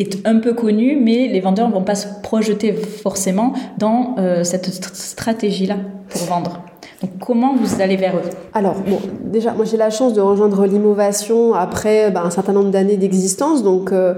est 0.00 0.26
un 0.26 0.38
peu 0.38 0.54
connu, 0.54 0.96
mais 0.96 1.28
les 1.28 1.40
vendeurs 1.40 1.68
ne 1.68 1.74
vont 1.74 1.82
pas 1.82 1.94
se 1.94 2.06
projeter 2.22 2.72
forcément 2.72 3.52
dans 3.78 4.16
euh, 4.18 4.44
cette 4.44 4.66
stratégie-là 4.66 5.76
pour 6.08 6.22
vendre. 6.22 6.62
Donc, 7.00 7.10
comment 7.20 7.54
vous 7.54 7.80
allez 7.80 7.96
vers 7.96 8.16
eux? 8.16 8.28
Alors, 8.54 8.74
bon, 8.74 8.98
déjà, 9.22 9.52
moi 9.52 9.64
j'ai 9.64 9.76
la 9.76 9.90
chance 9.90 10.14
de 10.14 10.20
rejoindre 10.20 10.66
l'innovation 10.66 11.54
après 11.54 12.10
bah, 12.10 12.22
un 12.24 12.30
certain 12.30 12.52
nombre 12.52 12.70
d'années 12.70 12.96
d'existence, 12.96 13.62
donc 13.62 13.92
euh, 13.92 14.14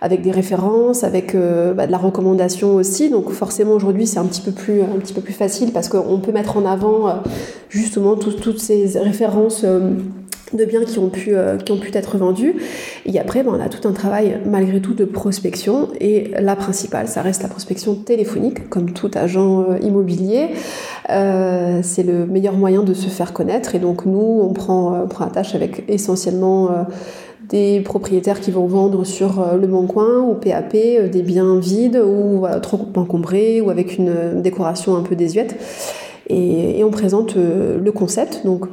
avec 0.00 0.22
des 0.22 0.30
références, 0.30 1.04
avec 1.04 1.34
euh, 1.34 1.74
bah, 1.74 1.86
de 1.86 1.92
la 1.92 1.98
recommandation 1.98 2.74
aussi. 2.74 3.10
Donc, 3.10 3.30
forcément, 3.30 3.72
aujourd'hui, 3.72 4.06
c'est 4.06 4.18
un 4.18 4.24
petit 4.24 4.40
peu 4.40 4.52
plus, 4.52 4.80
un 4.80 4.98
petit 4.98 5.12
peu 5.12 5.20
plus 5.20 5.34
facile 5.34 5.72
parce 5.72 5.88
qu'on 5.88 6.18
peut 6.20 6.32
mettre 6.32 6.56
en 6.56 6.64
avant 6.64 7.22
justement 7.68 8.16
toutes 8.16 8.60
ces 8.60 8.98
références 8.98 9.66
de 10.54 10.64
biens 10.64 10.84
qui 10.84 10.98
ont 10.98 11.08
pu, 11.08 11.34
euh, 11.34 11.56
qui 11.56 11.72
ont 11.72 11.78
pu 11.78 11.90
être 11.96 12.16
vendus. 12.18 12.54
Et 13.06 13.18
après, 13.18 13.42
ben, 13.42 13.52
on 13.54 13.60
a 13.60 13.68
tout 13.68 13.86
un 13.86 13.92
travail 13.92 14.38
malgré 14.44 14.80
tout 14.80 14.94
de 14.94 15.04
prospection. 15.04 15.88
Et 16.00 16.30
la 16.38 16.56
principale, 16.56 17.08
ça 17.08 17.22
reste 17.22 17.42
la 17.42 17.48
prospection 17.48 17.94
téléphonique, 17.94 18.68
comme 18.68 18.92
tout 18.92 19.10
agent 19.14 19.60
euh, 19.60 19.78
immobilier. 19.82 20.50
Euh, 21.10 21.80
c'est 21.82 22.02
le 22.02 22.26
meilleur 22.26 22.54
moyen 22.54 22.82
de 22.82 22.94
se 22.94 23.08
faire 23.08 23.32
connaître. 23.32 23.74
Et 23.74 23.78
donc 23.78 24.06
nous, 24.06 24.40
on 24.42 24.52
prend, 24.52 25.06
prend 25.08 25.26
tâche 25.26 25.54
avec 25.54 25.84
essentiellement 25.88 26.70
des 27.48 27.80
propriétaires 27.80 28.40
qui 28.40 28.50
vont 28.50 28.66
vendre 28.66 29.04
sur 29.04 29.44
le 29.58 29.66
Bon 29.66 29.86
Coin 29.86 30.20
ou 30.20 30.34
PAP 30.34 30.72
des 30.72 31.22
biens 31.22 31.58
vides 31.58 31.96
ou 32.04 32.44
trop 32.60 32.80
encombrés 32.94 33.60
ou 33.60 33.70
avec 33.70 33.98
une 33.98 34.40
décoration 34.42 34.96
un 34.96 35.02
peu 35.02 35.16
désuète. 35.16 35.56
Et, 36.28 36.78
et 36.78 36.84
on 36.84 36.90
présente 36.90 37.36
le 37.36 37.90
concept, 37.90 38.42
donc 38.44 38.66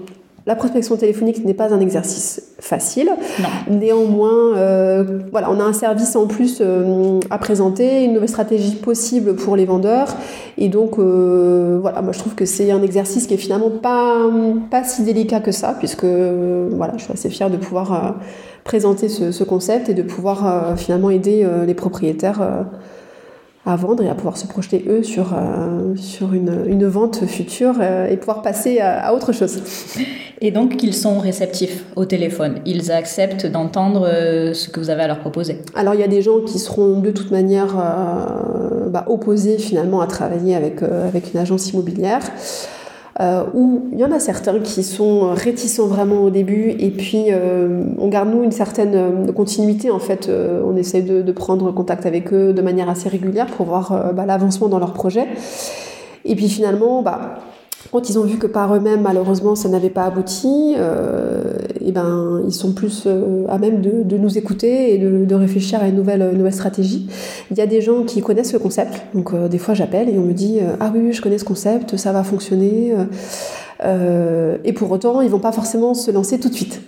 la 0.49 0.55
prospection 0.55 0.97
téléphonique 0.97 1.45
n'est 1.45 1.53
pas 1.53 1.75
un 1.75 1.79
exercice 1.79 2.41
facile. 2.57 3.11
Néanmoins, 3.69 4.57
euh, 4.57 5.19
voilà, 5.29 5.51
on 5.51 5.59
a 5.59 5.63
un 5.63 5.73
service 5.73 6.15
en 6.15 6.25
plus 6.25 6.57
euh, 6.59 7.19
à 7.29 7.37
présenter, 7.37 8.03
une 8.03 8.13
nouvelle 8.13 8.29
stratégie 8.29 8.75
possible 8.75 9.35
pour 9.35 9.55
les 9.55 9.65
vendeurs. 9.65 10.07
Et 10.57 10.67
donc, 10.67 10.97
euh, 10.97 11.77
voilà, 11.79 12.01
moi 12.01 12.13
je 12.13 12.17
trouve 12.17 12.33
que 12.33 12.45
c'est 12.45 12.71
un 12.71 12.81
exercice 12.81 13.27
qui 13.27 13.35
est 13.35 13.37
finalement 13.37 13.69
pas, 13.69 14.27
pas 14.71 14.83
si 14.83 15.03
délicat 15.03 15.39
que 15.39 15.51
ça, 15.51 15.75
puisque 15.77 16.05
voilà, 16.05 16.93
je 16.97 17.03
suis 17.03 17.13
assez 17.13 17.29
fière 17.29 17.51
de 17.51 17.57
pouvoir 17.57 18.15
présenter 18.63 19.07
ce, 19.07 19.31
ce, 19.31 19.43
concept 19.43 19.87
et 19.89 19.93
de 19.93 20.01
pouvoir 20.01 20.75
finalement 20.77 21.11
aider 21.11 21.47
les 21.67 21.75
propriétaires 21.75 22.65
à 23.69 23.75
vendre 23.75 24.03
et 24.03 24.09
à 24.09 24.15
pouvoir 24.15 24.37
se 24.37 24.47
projeter 24.47 24.83
eux 24.87 25.03
sur, 25.03 25.33
euh, 25.33 25.95
sur 25.95 26.33
une, 26.33 26.63
une, 26.65 26.85
vente 26.87 27.25
future 27.25 27.75
euh, 27.79 28.07
et 28.07 28.17
pouvoir 28.17 28.41
passer 28.41 28.79
à, 28.79 29.13
autre 29.13 29.31
chose. 29.31 29.59
Et 30.41 30.51
donc 30.51 30.77
qu'ils 30.77 30.93
sont 30.93 31.19
réceptifs 31.19 31.83
au 31.97 32.05
téléphone, 32.05 32.59
ils 32.65 32.93
acceptent 32.93 33.45
d'entendre 33.45 34.07
euh, 34.07 34.53
ce 34.53 34.69
que 34.69 34.79
vous 34.79 34.89
avez 34.89 35.01
à 35.01 35.07
leur 35.07 35.19
proposer. 35.19 35.57
Alors 35.75 35.95
il 35.95 35.99
y 35.99 36.03
a 36.03 36.07
des 36.07 36.21
gens 36.21 36.39
qui 36.39 36.59
seront 36.59 37.01
de 37.01 37.11
toute 37.11 37.29
manière 37.29 37.75
bah, 38.87 39.03
opposés 39.07 39.57
finalement 39.57 39.99
à 39.99 40.07
travailler 40.07 40.55
avec, 40.55 40.81
avec 40.81 41.33
une 41.33 41.41
agence 41.41 41.71
immobilière. 41.71 42.21
Euh, 43.21 43.43
où 43.53 43.89
il 43.91 43.99
y 43.99 44.05
en 44.05 44.13
a 44.13 44.19
certains 44.19 44.59
qui 44.59 44.81
sont 44.81 45.33
réticents 45.33 45.87
vraiment 45.87 46.23
au 46.23 46.29
début 46.29 46.73
et 46.79 46.89
puis 46.89 47.25
euh, 47.31 47.83
on 47.97 48.07
garde 48.07 48.29
nous 48.29 48.43
une 48.43 48.53
certaine 48.53 48.95
euh, 48.95 49.31
continuité 49.33 49.91
en 49.91 49.99
fait. 49.99 50.29
On 50.29 50.77
essaie 50.77 51.01
de, 51.01 51.31
prendre 51.33 51.71
contact 51.73 52.05
avec 52.05 52.33
eux 52.33 52.53
de 52.53 52.61
manière 52.61 52.89
assez 52.89 53.09
régulière 53.09 53.47
pour 53.47 53.65
voir 53.65 54.13
bah, 54.13 54.25
l'avancement 54.25 54.69
dans 54.69 54.79
leur 54.79 54.93
projet. 54.93 55.27
Et 56.23 56.35
puis 56.35 56.47
finalement 56.47 57.01
bah, 57.01 57.39
quand 57.91 58.09
ils 58.09 58.17
ont 58.19 58.23
vu 58.23 58.37
que 58.37 58.47
par 58.47 58.73
eux-mêmes, 58.75 59.01
malheureusement, 59.01 59.55
ça 59.55 59.69
n'avait 59.69 59.89
pas 59.89 60.03
abouti, 60.03 60.75
et 61.89 61.91
ben, 61.91 62.43
ils 62.45 62.53
sont 62.53 62.71
plus 62.71 63.05
euh, 63.07 63.45
à 63.49 63.57
même 63.57 63.81
de, 63.81 64.17
nous 64.17 64.37
écouter 64.37 64.93
et 64.93 64.97
de, 64.99 65.35
réfléchir 65.35 65.81
à 65.81 65.87
une 65.87 65.95
nouvelle, 65.95 66.53
stratégie. 66.53 67.09
Il 67.49 67.57
y 67.57 67.61
a 67.61 67.65
des 67.65 67.81
gens 67.81 68.03
qui 68.03 68.21
connaissent 68.21 68.53
le 68.53 68.59
concept, 68.59 69.01
donc 69.15 69.33
euh, 69.33 69.47
des 69.47 69.57
fois 69.57 69.73
j'appelle 69.73 70.07
et 70.07 70.19
on 70.19 70.21
me 70.21 70.33
dit 70.33 70.59
Ah 70.79 70.91
oui, 70.93 71.11
je 71.11 71.21
connais 71.21 71.39
ce 71.39 71.45
concept, 71.45 71.97
ça 71.97 72.11
va 72.11 72.23
fonctionner. 72.23 72.93
et 74.63 74.73
pour 74.73 74.91
autant, 74.91 75.21
ils 75.21 75.29
vont 75.29 75.39
pas 75.39 75.51
forcément 75.51 75.95
se 75.95 76.11
lancer 76.11 76.39
tout 76.39 76.49
de 76.49 76.53
suite. 76.53 76.79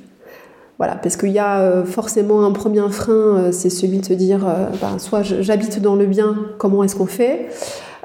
Voilà, 0.78 0.96
parce 0.96 1.16
qu'il 1.16 1.30
y 1.30 1.40
a 1.40 1.84
forcément 1.84 2.46
un 2.46 2.52
premier 2.52 2.82
frein, 2.90 3.52
c'est 3.52 3.70
celui 3.72 4.00
de 4.00 4.06
se 4.06 4.14
dire 4.14 4.46
ben, 4.82 5.00
soit 5.00 5.24
j'habite 5.24 5.82
dans 5.82 5.96
le 5.96 6.06
bien, 6.06 6.36
comment 6.60 6.84
est-ce 6.84 6.96
qu'on 6.96 7.08
fait? 7.08 7.50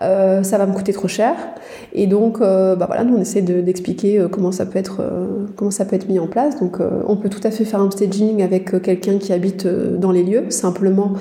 Euh, 0.02 0.42
ça 0.42 0.58
va 0.58 0.66
me 0.66 0.72
coûter 0.72 0.92
trop 0.92 1.08
cher. 1.08 1.34
Et 1.92 2.06
donc, 2.06 2.40
euh, 2.40 2.76
bah 2.76 2.86
voilà, 2.86 3.04
nous 3.04 3.16
on 3.16 3.20
essaie 3.20 3.42
d'expliquer 3.42 4.18
euh, 4.18 4.28
comment 4.28 4.52
ça 4.52 4.66
peut 4.66 4.78
être 4.78 5.02
comment 5.56 5.70
ça 5.70 5.84
peut 5.84 5.96
être 5.96 6.08
mis 6.08 6.18
en 6.18 6.26
place. 6.26 6.58
Donc, 6.60 6.78
on 7.06 7.16
peut 7.16 7.28
tout 7.28 7.40
à 7.44 7.50
fait 7.50 7.64
faire 7.64 7.80
un 7.80 7.90
staging 7.90 8.42
avec 8.42 8.82
quelqu'un 8.82 9.18
qui 9.18 9.32
habite 9.32 9.66
dans 9.66 10.10
les 10.10 10.22
lieux. 10.22 10.44
Simplement, 10.50 11.12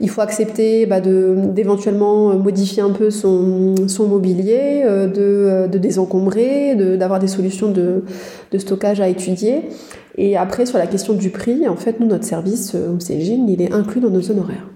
il 0.00 0.10
faut 0.10 0.20
accepter 0.20 0.86
bah, 0.86 1.00
d'éventuellement 1.00 2.34
modifier 2.34 2.82
un 2.82 2.90
peu 2.90 3.10
son, 3.10 3.74
son 3.88 4.06
mobilier, 4.06 4.84
de, 4.84 5.66
de 5.70 5.78
désencombrer, 5.78 6.74
d'avoir 6.96 7.18
des 7.18 7.26
solutions 7.26 7.70
de, 7.70 8.04
de, 8.52 8.58
stockage 8.58 9.00
à 9.00 9.08
étudier. 9.08 9.62
Et 10.16 10.36
après, 10.36 10.66
sur 10.66 10.78
la 10.78 10.86
question 10.86 11.14
du 11.14 11.30
prix, 11.30 11.68
en 11.68 11.76
fait, 11.76 12.00
nous, 12.00 12.06
notre 12.06 12.24
service 12.24 12.74
home 12.74 13.00
staging, 13.00 13.48
il 13.48 13.62
est 13.62 13.72
inclus 13.72 14.00
dans 14.00 14.10
nos 14.10 14.30
honoraires. 14.30 14.66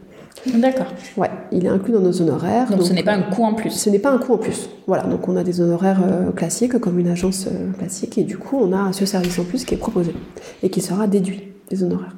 D'accord. 0.55 0.87
Ouais, 1.17 1.31
il 1.53 1.67
est 1.67 1.69
inclus 1.69 1.93
dans 1.93 2.01
nos 2.01 2.21
honoraires. 2.21 2.71
Donc, 2.71 2.83
ce 2.83 2.93
n'est 2.93 3.03
pas 3.03 3.15
un 3.15 3.23
coût 3.23 3.45
en 3.45 3.55
plus. 3.55 3.71
Ce 3.71 3.91
n'est 3.91 3.99
pas 3.99 4.11
un 4.11 4.19
coût 4.19 4.35
en 4.35 4.39
plus. 4.39 4.69
Voilà, 4.87 5.05
donc 5.05 5.29
on 5.29 5.37
a 5.37 5.45
des 5.45 5.61
honoraires 5.61 6.01
euh, 6.05 6.33
classiques 6.33 6.79
comme 6.79 6.99
une 6.99 7.09
agence 7.09 7.47
euh, 7.47 7.73
classique 7.79 8.19
et 8.19 8.25
du 8.25 8.37
coup 8.37 8.59
on 8.61 8.73
a 8.73 8.93
ce 8.93 9.07
service 9.07 9.39
en 9.39 9.45
plus 9.45 9.65
qui 9.65 9.75
est 9.75 9.79
proposé 9.79 10.15
et 10.63 10.71
qui 10.71 10.81
sera 10.81 11.07
déduit 11.07 11.53
des 11.71 11.83
honoraires. 11.85 12.17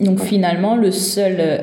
Donc 0.00 0.20
finalement 0.20 0.76
le 0.76 0.90
seul 0.90 1.36
euh, 1.38 1.58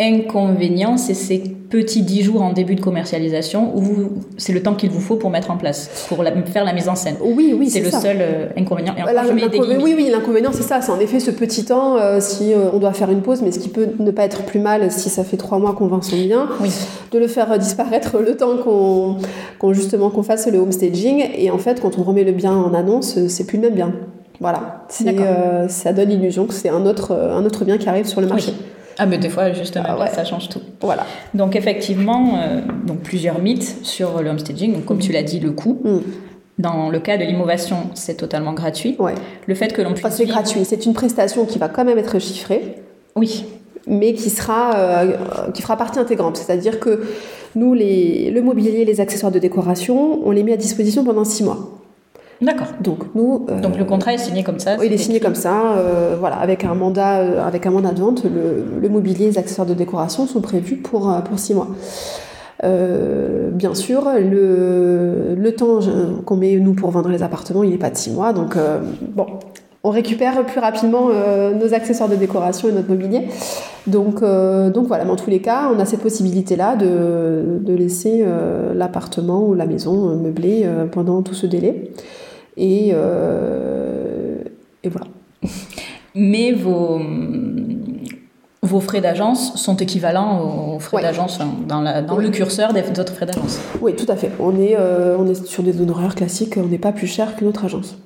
inconvénient, 0.00 0.96
c'est 0.96 1.14
ces 1.14 1.38
petits 1.38 2.02
10 2.02 2.22
jours 2.22 2.42
en 2.42 2.52
début 2.52 2.74
de 2.74 2.80
commercialisation 2.80 3.74
où 3.76 4.10
c'est 4.36 4.52
le 4.52 4.62
temps 4.62 4.74
qu'il 4.74 4.90
vous 4.90 5.00
faut 5.00 5.16
pour 5.16 5.30
mettre 5.30 5.50
en 5.50 5.56
place, 5.56 6.06
pour 6.08 6.22
faire 6.46 6.64
la 6.64 6.72
mise 6.72 6.88
en 6.88 6.94
scène. 6.94 7.16
Oui, 7.22 7.54
oui, 7.58 7.70
c'est 7.70 7.80
le 7.80 7.90
seul 7.90 8.18
euh, 8.20 8.48
inconvénient. 8.58 8.94
Et 8.94 9.76
oui, 9.82 9.94
oui, 9.96 10.08
l'inconvénient, 10.10 10.50
c'est 10.52 10.62
ça. 10.62 10.82
C'est 10.82 10.92
en 10.92 11.00
effet 11.00 11.20
ce 11.20 11.30
petit 11.30 11.64
temps, 11.64 11.96
euh, 11.96 12.20
si 12.20 12.52
euh, 12.52 12.70
on 12.72 12.78
doit 12.78 12.92
faire 12.92 13.10
une 13.10 13.22
pause, 13.22 13.42
mais 13.42 13.52
ce 13.52 13.58
qui 13.58 13.68
peut 13.68 13.88
ne 13.98 14.10
pas 14.10 14.24
être 14.24 14.42
plus 14.42 14.60
mal 14.60 14.90
si 14.90 15.08
ça 15.08 15.24
fait 15.24 15.36
trois 15.38 15.58
mois 15.58 15.74
qu'on 15.74 15.86
vend 15.86 16.02
son 16.02 16.16
bien, 16.16 16.48
de 17.10 17.18
le 17.18 17.26
faire 17.26 17.58
disparaître 17.58 18.18
le 18.18 18.36
temps 18.36 18.58
qu'on 18.58 19.72
justement 19.72 20.10
qu'on 20.10 20.22
fasse 20.22 20.46
le 20.48 20.58
home 20.58 20.72
staging. 20.72 21.24
Et 21.36 21.50
en 21.50 21.58
fait, 21.58 21.80
quand 21.80 21.98
on 21.98 22.02
remet 22.02 22.24
le 22.24 22.32
bien 22.32 22.52
en 22.52 22.74
annonce, 22.74 23.26
c'est 23.28 23.46
plus 23.46 23.56
le 23.56 23.62
même 23.62 23.74
bien. 23.74 23.92
Voilà, 24.40 24.84
ça 25.68 25.92
donne 25.92 26.08
l'illusion 26.08 26.46
que 26.46 26.54
c'est 26.54 26.68
un 26.68 26.84
autre, 26.84 27.12
un 27.12 27.44
autre 27.44 27.64
bien 27.64 27.78
qui 27.78 27.88
arrive 27.88 28.06
sur 28.06 28.20
le 28.20 28.26
marché. 28.26 28.52
Ah, 28.98 29.06
mais 29.06 29.18
des 29.18 29.28
fois, 29.28 29.52
justement, 29.52 29.84
ah 29.88 30.06
ça 30.08 30.24
change 30.24 30.48
tout. 30.48 30.60
Voilà. 30.80 31.06
Donc, 31.34 31.56
effectivement, 31.56 32.38
euh, 32.38 32.60
donc 32.86 33.00
plusieurs 33.00 33.40
mythes 33.40 33.84
sur 33.84 34.22
le 34.22 34.30
homestaging. 34.30 34.74
Donc, 34.74 34.84
comme 34.84 34.98
tu 34.98 35.12
l'as 35.12 35.22
dit, 35.22 35.40
le 35.40 35.52
coût. 35.52 35.80
Mm. 35.84 35.98
Dans 36.58 36.90
le 36.90 37.00
cas 37.00 37.16
de 37.16 37.24
l'innovation, 37.24 37.90
c'est 37.94 38.16
totalement 38.16 38.52
gratuit. 38.52 38.96
Ouais. 38.98 39.14
Le 39.46 39.54
fait 39.54 39.72
que 39.72 39.80
l'on 39.80 39.94
puisse. 39.94 40.14
c'est 40.14 40.26
gratuit. 40.26 40.64
C'est 40.64 40.84
une 40.84 40.92
prestation 40.92 41.46
qui 41.46 41.58
va 41.58 41.68
quand 41.68 41.84
même 41.84 41.98
être 41.98 42.18
chiffrée. 42.18 42.76
Oui. 43.16 43.46
Mais 43.86 44.12
qui 44.12 44.30
sera, 44.30 44.76
euh, 44.76 45.50
qui 45.54 45.62
fera 45.62 45.76
partie 45.76 45.98
intégrante. 45.98 46.36
C'est-à-dire 46.36 46.78
que 46.78 47.02
nous, 47.56 47.74
les, 47.74 48.30
le 48.30 48.42
mobilier, 48.42 48.84
les 48.84 49.00
accessoires 49.00 49.32
de 49.32 49.38
décoration, 49.38 50.20
on 50.24 50.30
les 50.30 50.42
met 50.42 50.52
à 50.52 50.56
disposition 50.56 51.04
pendant 51.04 51.24
six 51.24 51.42
mois. 51.42 51.81
D'accord. 52.42 52.68
Donc 52.80 53.04
nous. 53.14 53.46
Euh, 53.48 53.60
Donc 53.60 53.78
le 53.78 53.84
contrat 53.84 54.12
est 54.12 54.18
signé 54.18 54.42
comme 54.42 54.58
ça. 54.58 54.76
il 54.84 54.92
est 54.92 54.98
signé 54.98 55.20
comme 55.20 55.36
ça, 55.36 55.76
euh, 55.76 56.16
voilà, 56.18 56.36
avec 56.36 56.64
un 56.64 56.74
mandat, 56.74 57.20
euh, 57.20 57.46
avec 57.46 57.66
un 57.66 57.70
mandat 57.70 57.92
de 57.92 58.00
vente. 58.00 58.24
Le, 58.24 58.88
mobilier, 58.88 59.26
les 59.26 59.38
accessoires 59.38 59.66
de 59.66 59.74
décoration 59.74 60.26
sont 60.26 60.40
prévus 60.40 60.76
pour 60.76 61.10
pour 61.24 61.38
six 61.38 61.54
mois. 61.54 61.68
bien 62.62 63.74
sûr, 63.74 64.08
le, 64.18 65.34
le 65.36 65.54
temps 65.54 65.78
qu'on 66.26 66.36
met 66.36 66.56
nous 66.56 66.74
pour 66.74 66.90
vendre 66.90 67.08
les 67.08 67.22
appartements, 67.22 67.62
il 67.62 67.70
n'est 67.70 67.78
pas 67.78 67.90
de 67.90 67.96
six 67.96 68.10
mois, 68.10 68.32
donc 68.32 68.56
bon, 69.14 69.26
on 69.82 69.90
récupère 69.90 70.44
plus 70.44 70.60
rapidement 70.60 71.08
nos 71.58 71.74
accessoires 71.74 72.08
de 72.08 72.16
décoration 72.16 72.68
et 72.68 72.72
notre 72.72 72.88
mobilier. 72.88 73.28
Donc, 73.86 74.20
donc 74.20 74.86
voilà, 74.86 75.04
mais 75.04 75.10
en 75.10 75.16
tous 75.16 75.30
les 75.30 75.40
cas, 75.40 75.70
on 75.74 75.78
a 75.80 75.86
cette 75.86 76.02
possibilité-là 76.02 76.76
de, 76.76 77.58
de 77.60 77.72
laisser 77.74 78.24
l'appartement 78.74 79.46
ou 79.46 79.54
la 79.54 79.66
maison 79.66 80.16
meublée 80.16 80.68
pendant 80.92 81.22
tout 81.22 81.34
ce 81.34 81.46
délai. 81.46 81.92
Et, 82.56 82.90
euh, 82.94 84.36
et 84.82 84.88
voilà. 84.88 85.06
Mais 86.14 86.52
vos, 86.52 87.00
vos 88.60 88.80
frais 88.80 89.00
d'agence 89.00 89.56
sont 89.56 89.76
équivalents 89.76 90.74
aux 90.74 90.78
frais 90.78 91.02
d'agence 91.02 91.38
dans, 91.66 92.04
dans 92.04 92.18
le 92.18 92.28
curseur 92.28 92.74
des 92.74 92.82
autres 93.00 93.14
frais 93.14 93.26
d'agence. 93.26 93.60
Oui, 93.80 93.96
tout 93.96 94.10
à 94.10 94.16
fait. 94.16 94.30
On 94.38 94.58
est, 94.60 94.76
euh, 94.78 95.16
on 95.18 95.26
est 95.26 95.46
sur 95.46 95.62
des 95.62 95.80
honoraires 95.80 96.14
classiques, 96.14 96.58
on 96.58 96.66
n'est 96.66 96.78
pas 96.78 96.92
plus 96.92 97.06
cher 97.06 97.34
qu'une 97.36 97.48
autre 97.48 97.64
agence. 97.64 97.96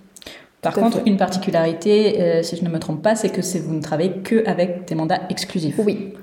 Par 0.63 0.75
contre, 0.75 0.99
une 1.07 1.17
particularité, 1.17 2.21
euh, 2.21 2.43
si 2.43 2.57
je 2.57 2.65
ne 2.65 2.69
me 2.69 2.79
trompe 2.79 3.03
pas, 3.03 3.15
c'est 3.15 3.29
que 3.29 3.41
vous 3.59 3.75
ne 3.75 3.83
travaillez 3.83 4.13
qu'avec 4.23 4.87
des 4.89 4.95
mandats 4.95 5.21
exclusifs. 5.31 5.79
Oui. 5.79 6.15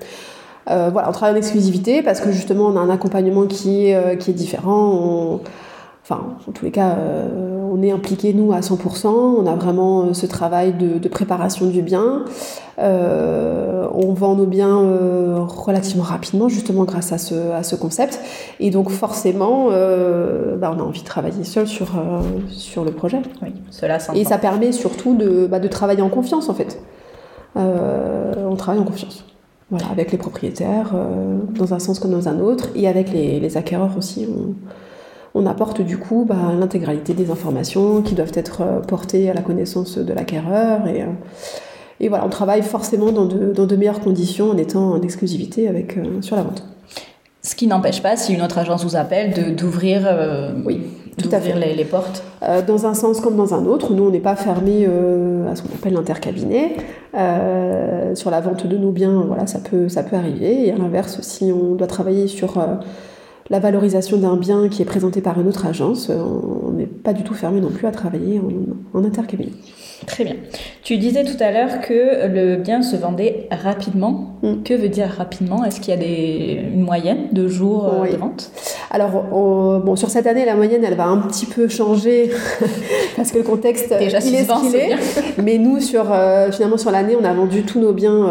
voilà, 0.66 1.08
on 1.08 1.12
travaille 1.12 1.34
en 1.34 1.38
exclusivité 1.38 2.02
parce 2.02 2.20
que 2.20 2.30
justement, 2.32 2.66
on 2.66 2.76
a 2.76 2.80
un 2.80 2.90
accompagnement 2.90 3.46
qui, 3.46 3.92
qui 4.18 4.30
est 4.30 4.34
différent. 4.34 4.92
On 4.92 5.40
enfin, 6.04 6.36
en 6.46 6.52
tous 6.52 6.64
les 6.64 6.70
cas, 6.70 6.96
euh, 6.98 7.58
on 7.72 7.82
est 7.82 7.90
impliqué, 7.90 8.34
nous, 8.34 8.52
à 8.52 8.60
100%. 8.60 9.08
On 9.08 9.46
a 9.46 9.54
vraiment 9.54 10.02
euh, 10.02 10.12
ce 10.12 10.26
travail 10.26 10.74
de, 10.74 11.08
préparation 11.08 11.66
du 11.66 11.80
bien. 11.80 12.24
Euh, 12.78 13.86
on 13.94 14.12
vend 14.12 14.34
nos 14.34 14.46
biens 14.46 14.82
relativement 15.46 16.02
rapidement, 16.02 16.48
justement, 16.48 16.84
grâce 16.84 17.12
à 17.12 17.18
ce, 17.18 17.52
à 17.52 17.62
ce 17.62 17.74
concept. 17.74 18.20
Et 18.60 18.70
donc, 18.70 18.90
forcément, 18.90 19.68
bah, 19.68 20.74
on 20.76 20.80
a 20.80 20.82
envie 20.82 21.00
de 21.00 21.06
travailler 21.06 21.44
seul 21.44 21.66
sur, 21.66 21.88
sur 22.48 22.84
le 22.84 22.90
projet. 22.90 23.22
Oui, 23.42 23.54
cela 23.70 23.98
Et 24.14 24.24
ça 24.24 24.38
permet 24.38 24.72
surtout 24.72 25.16
de, 25.16 25.46
bah, 25.46 25.60
de 25.60 25.68
travailler 25.68 26.02
en 26.02 26.10
confiance, 26.10 26.48
en 26.48 26.54
fait. 26.54 26.82
on 27.56 28.56
travaille 28.56 28.80
en 28.80 28.84
confiance. 28.84 29.24
Voilà, 29.70 29.86
avec 29.90 30.12
les 30.12 30.18
propriétaires, 30.18 30.92
dans 31.50 31.72
un 31.72 31.78
sens 31.78 31.98
comme 31.98 32.10
dans 32.10 32.28
un 32.28 32.40
autre, 32.40 32.68
et 32.74 32.88
avec 32.88 33.10
les, 33.10 33.40
les 33.40 33.56
acquéreurs 33.56 33.96
aussi. 33.96 34.26
On, 34.28 34.54
on 35.34 35.46
apporte 35.46 35.80
du 35.80 35.98
coup 35.98 36.24
bah, 36.26 36.36
l'intégralité 36.58 37.12
des 37.12 37.30
informations 37.30 38.02
qui 38.02 38.14
doivent 38.14 38.32
être 38.34 38.62
euh, 38.62 38.80
portées 38.80 39.28
à 39.28 39.34
la 39.34 39.42
connaissance 39.42 39.98
de 39.98 40.12
l'acquéreur. 40.12 40.86
Et, 40.86 41.02
euh, 41.02 41.06
et 42.00 42.08
voilà, 42.08 42.24
on 42.24 42.28
travaille 42.28 42.62
forcément 42.62 43.10
dans 43.10 43.26
de, 43.26 43.76
meilleures 43.76 44.00
conditions 44.00 44.50
en 44.50 44.56
étant 44.56 44.92
en 44.92 45.02
exclusivité 45.02 45.68
avec, 45.68 45.96
euh, 45.96 46.22
sur 46.22 46.36
la 46.36 46.42
vente. 46.42 46.64
Ce 47.42 47.56
qui 47.56 47.66
n'empêche 47.66 48.00
pas, 48.00 48.16
si 48.16 48.32
une 48.32 48.42
autre 48.42 48.58
agence 48.58 48.84
vous 48.84 48.96
appelle, 48.96 49.54
d'ouvrir 49.54 50.08
oui, 50.64 50.80
tout 51.18 51.28
à 51.30 51.40
fait. 51.40 51.52
Les, 51.52 51.74
les 51.74 51.84
portes 51.84 52.24
Dans 52.66 52.86
un 52.86 52.94
sens 52.94 53.20
comme 53.20 53.36
dans 53.36 53.52
un 53.52 53.66
autre. 53.66 53.92
Nous, 53.92 54.02
on 54.02 54.08
n'est 54.08 54.18
pas 54.18 54.34
fermé 54.34 54.86
à 54.86 55.54
ce 55.54 55.60
qu'on 55.60 55.74
appelle 55.74 55.92
l'intercabinet. 55.92 56.74
sur 58.14 58.30
la 58.30 58.40
vente 58.40 58.66
de 58.66 58.78
nos 58.78 58.92
biens, 58.92 59.24
voilà, 59.26 59.46
ça 59.46 59.58
peut, 59.58 59.90
ça 59.90 60.02
peut 60.02 60.16
arriver. 60.16 60.68
Et 60.68 60.72
à 60.72 60.78
l'inverse, 60.78 61.20
si 61.20 61.52
on 61.52 61.74
doit 61.74 61.86
travailler 61.86 62.28
sur 62.28 62.54
la 63.50 63.58
valorisation 63.58 64.16
d'un 64.16 64.36
bien 64.36 64.68
qui 64.68 64.82
est 64.82 64.86
présenté 64.86 65.20
par 65.20 65.38
une 65.38 65.48
autre 65.48 65.66
agence, 65.66 66.08
euh, 66.10 66.16
on 66.16 66.72
n'est 66.72 66.86
pas 66.86 67.12
du 67.12 67.22
tout 67.24 67.34
fermé 67.34 67.60
non 67.60 67.70
plus 67.70 67.86
à 67.86 67.90
travailler 67.90 68.40
en, 68.40 68.98
en 68.98 69.04
intercabinet. 69.04 69.52
Très 70.06 70.24
bien. 70.24 70.34
Tu 70.82 70.96
disais 70.96 71.24
tout 71.24 71.36
à 71.40 71.50
l'heure 71.50 71.80
que 71.80 72.26
le 72.26 72.56
bien 72.56 72.82
se 72.82 72.96
vendait 72.96 73.48
rapidement. 73.50 74.38
Mm. 74.42 74.62
Que 74.64 74.74
veut 74.74 74.88
dire 74.88 75.08
rapidement? 75.08 75.64
Est-ce 75.64 75.80
qu'il 75.80 75.94
y 75.94 75.96
a 75.96 76.00
des, 76.00 76.60
une 76.74 76.82
moyenne 76.82 77.28
de 77.32 77.46
jours 77.48 77.92
euh, 77.92 78.10
de 78.10 78.16
vente? 78.16 78.50
Alors, 78.90 79.10
bon, 79.22 79.96
sur 79.96 80.10
cette 80.10 80.26
année, 80.26 80.44
la 80.44 80.54
moyenne, 80.54 80.84
elle 80.84 80.96
va 80.96 81.06
un 81.06 81.18
petit 81.18 81.46
peu 81.46 81.68
changer 81.68 82.30
parce 83.16 83.30
que 83.30 83.38
le 83.38 83.44
contexte 83.44 83.94
Déjà 83.98 84.20
il 84.20 84.34
est 84.34 84.44
ce 84.44 84.76
est. 84.76 85.42
Mais 85.42 85.58
nous, 85.58 85.80
sur, 85.80 86.12
euh, 86.12 86.50
finalement, 86.50 86.78
sur 86.78 86.90
l'année, 86.90 87.16
on 87.20 87.24
a 87.24 87.32
vendu 87.32 87.62
tous 87.62 87.80
nos 87.80 87.92
biens. 87.92 88.26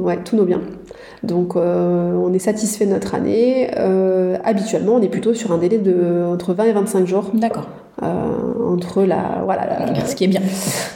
ouais, 0.00 0.18
tous 0.24 0.36
nos 0.36 0.44
biens. 0.44 0.60
Donc 1.22 1.56
euh, 1.56 2.12
on 2.14 2.32
est 2.32 2.38
satisfait 2.38 2.86
de 2.86 2.92
notre 2.92 3.14
année. 3.14 3.70
Euh, 3.76 4.36
habituellement, 4.44 4.94
on 4.94 5.02
est 5.02 5.08
plutôt 5.08 5.34
sur 5.34 5.52
un 5.52 5.58
délai 5.58 5.78
de 5.78 6.24
entre 6.26 6.54
20 6.54 6.64
et 6.64 6.72
25 6.72 7.06
jours. 7.06 7.30
D'accord. 7.34 7.68
Euh, 8.02 8.06
entre 8.64 9.02
la 9.02 9.42
voilà 9.44 9.96
ce 10.06 10.14
qui 10.14 10.22
est 10.22 10.28
bien 10.28 10.40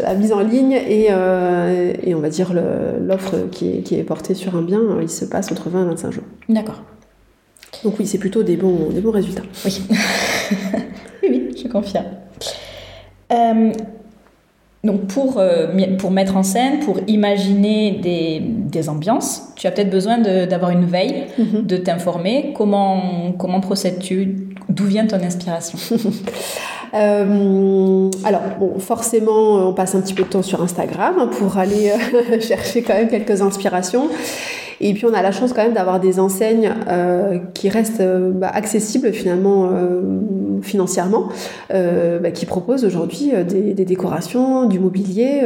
la 0.00 0.14
mise 0.14 0.32
en 0.32 0.38
ligne 0.38 0.70
et, 0.70 1.08
et 1.08 2.14
on 2.14 2.20
va 2.20 2.28
dire 2.28 2.52
l'offre 2.54 3.34
qui 3.50 3.70
est, 3.70 3.80
qui 3.80 3.96
est 3.96 4.04
portée 4.04 4.34
sur 4.34 4.54
un 4.56 4.62
bien, 4.62 4.80
il 5.00 5.08
se 5.08 5.24
passe 5.24 5.50
entre 5.50 5.68
20 5.68 5.82
et 5.82 5.86
25 5.86 6.12
jours. 6.12 6.24
D'accord. 6.48 6.82
Donc 7.82 7.98
oui, 7.98 8.06
c'est 8.06 8.18
plutôt 8.18 8.44
des 8.44 8.56
bons, 8.56 8.90
des 8.90 9.00
bons 9.00 9.10
résultats. 9.10 9.42
Oui. 9.64 9.82
oui, 11.22 11.28
oui, 11.28 11.56
je 11.60 11.68
confirme. 11.68 12.04
Donc 14.84 15.06
pour, 15.06 15.38
euh, 15.38 15.68
pour 15.98 16.10
mettre 16.10 16.36
en 16.36 16.42
scène, 16.42 16.80
pour 16.80 16.98
imaginer 17.06 18.00
des, 18.02 18.40
des 18.42 18.88
ambiances, 18.88 19.52
tu 19.54 19.68
as 19.68 19.70
peut-être 19.70 19.90
besoin 19.90 20.18
d'avoir 20.18 20.72
une 20.72 20.86
veille, 20.86 21.26
mhm. 21.38 21.66
de 21.66 21.76
t'informer. 21.76 22.52
Comment, 22.56 23.32
comment 23.38 23.60
procèdes-tu? 23.60 24.48
D'où 24.68 24.84
vient 24.84 25.06
ton 25.06 25.22
inspiration? 25.22 25.78
euh, 26.94 28.10
alors, 28.24 28.42
forcément, 28.78 29.68
on 29.68 29.72
passe 29.72 29.94
un 29.94 30.00
petit 30.00 30.14
peu 30.14 30.24
de 30.24 30.28
temps 30.28 30.42
sur 30.42 30.62
Instagram 30.62 31.14
hein, 31.18 31.30
pour 31.38 31.56
aller 31.56 31.90
euh, 31.90 32.40
chercher 32.40 32.82
quand 32.82 32.94
même 32.94 33.08
quelques 33.08 33.40
inspirations. 33.40 34.08
Et 34.82 34.94
puis 34.94 35.06
on 35.06 35.14
a 35.14 35.22
la 35.22 35.30
chance 35.30 35.52
quand 35.52 35.62
même 35.62 35.74
d'avoir 35.74 36.00
des 36.00 36.18
enseignes 36.18 36.74
euh, 36.88 37.38
qui 37.54 37.68
restent 37.68 38.00
euh, 38.00 38.32
bah, 38.32 38.50
accessibles 38.52 39.12
finalement 39.12 39.70
euh, 39.72 40.02
financièrement, 40.60 41.28
bah, 41.70 42.30
qui 42.32 42.46
proposent 42.46 42.84
aujourd'hui 42.84 43.32
des, 43.48 43.84
décorations, 43.84 44.66
du 44.66 44.78
mobilier 44.78 45.42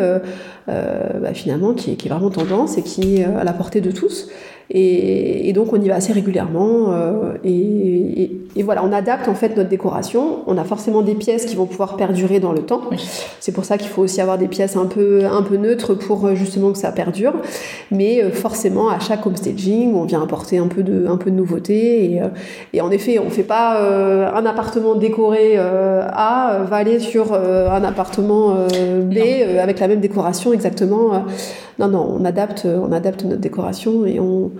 bah, 0.67 1.35
finalement 1.35 1.75
qui 1.75 1.93
est, 1.93 2.09
vraiment 2.09 2.31
tendance 2.31 2.79
et 2.79 2.83
qui 2.83 3.21
est 3.21 3.25
à 3.25 3.45
la 3.45 3.53
portée 3.53 3.81
de 3.81 3.91
tous. 3.91 4.29
Et, 4.71 5.53
donc 5.55 5.73
on 5.73 5.81
y 5.81 5.89
va 5.89 5.97
assez 5.97 6.13
régulièrement. 6.13 6.93
Euh, 6.93 7.35
voilà, 8.63 8.85
on 8.85 8.93
adapte 8.93 9.29
en 9.29 9.35
fait 9.35 9.57
notre 9.57 9.69
décoration. 9.69 10.41
On 10.47 10.57
a 10.59 10.65
forcément 10.65 11.03
des 11.03 11.15
pièces 11.15 11.45
qui 11.45 11.57
vont 11.57 11.67
pouvoir 11.67 11.97
perdurer 11.97 12.41
dans 12.41 12.53
le 12.53 12.63
temps. 12.63 12.83
C'est 13.41 13.53
pour 13.53 13.65
ça 13.65 13.79
qu'il 13.79 13.89
faut 13.89 14.03
aussi 14.03 14.21
avoir 14.21 14.39
des 14.39 14.49
pièces 14.49 14.77
un 14.77 14.87
peu, 14.87 15.25
un 15.25 15.43
peu 15.43 15.57
neutres 15.57 15.95
pour 15.95 16.27
euh, 16.27 16.35
justement 16.35 16.73
que 16.73 16.79
ça 16.79 16.93
perdure. 16.93 17.35
Mais 17.91 18.23
euh, 18.23 18.31
forcément, 18.31 18.89
à 18.89 18.99
chaque 18.99 19.27
homestaging, 19.27 19.95
on 19.95 20.05
vient 20.05 20.23
apporter 20.23 20.59
un 20.59 20.69
peu 20.69 20.83
de, 20.83 21.07
un 21.07 21.17
peu 21.17 21.31
de 21.31 21.37
nouveauté. 21.37 22.21
Et, 22.73 22.81
en 22.81 22.91
effet, 22.91 23.19
on 23.19 23.27
ne 23.27 23.31
fait 23.31 23.43
pas 23.43 23.79
un 24.35 24.47
appartement 24.47 24.95
décoré 24.95 25.57
A 25.59 26.65
va 26.69 26.77
aller 26.77 27.01
sur 27.01 27.33
un 27.33 27.85
appartement 27.85 28.67
B 29.03 29.19
avec 29.61 29.81
la 29.81 29.89
même 29.89 30.01
décoration 30.01 30.53
exactement. 30.53 31.25
Non, 31.79 31.89
non, 31.89 32.17
on 32.21 32.25
adapte, 32.25 32.67
on 32.67 32.93
adapte 32.93 33.25
notre 33.25 33.41
décoration 33.41 34.07
et 34.07 34.21
on, 34.21 34.51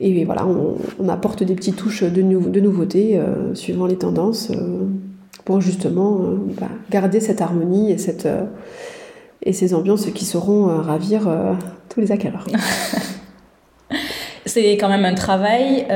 et 0.00 0.24
voilà, 0.24 0.46
on, 0.46 1.08
apporte 1.08 1.42
des 1.42 1.54
petites 1.54 1.76
touches 1.76 2.04
de, 2.04 2.22
de 2.22 2.60
nouveautés 2.60 3.18
euh, 3.18 3.54
suivant 3.54 3.86
les 3.86 3.96
tendances 3.96 4.50
euh, 4.50 4.86
pour 5.44 5.60
justement 5.60 6.20
euh, 6.20 6.36
bah, 6.60 6.68
garder 6.90 7.20
cette 7.20 7.40
harmonie 7.40 7.90
et, 7.90 7.98
cette, 7.98 8.28
et 9.42 9.52
ces 9.52 9.74
ambiances 9.74 10.06
qui 10.06 10.24
sauront 10.24 10.66
ravir 10.66 11.28
tous 11.88 12.00
les 12.00 12.12
acquéreurs. 12.12 12.46
C'est 14.46 14.72
quand 14.72 14.88
même 14.88 15.04
un 15.04 15.14
travail 15.14 15.86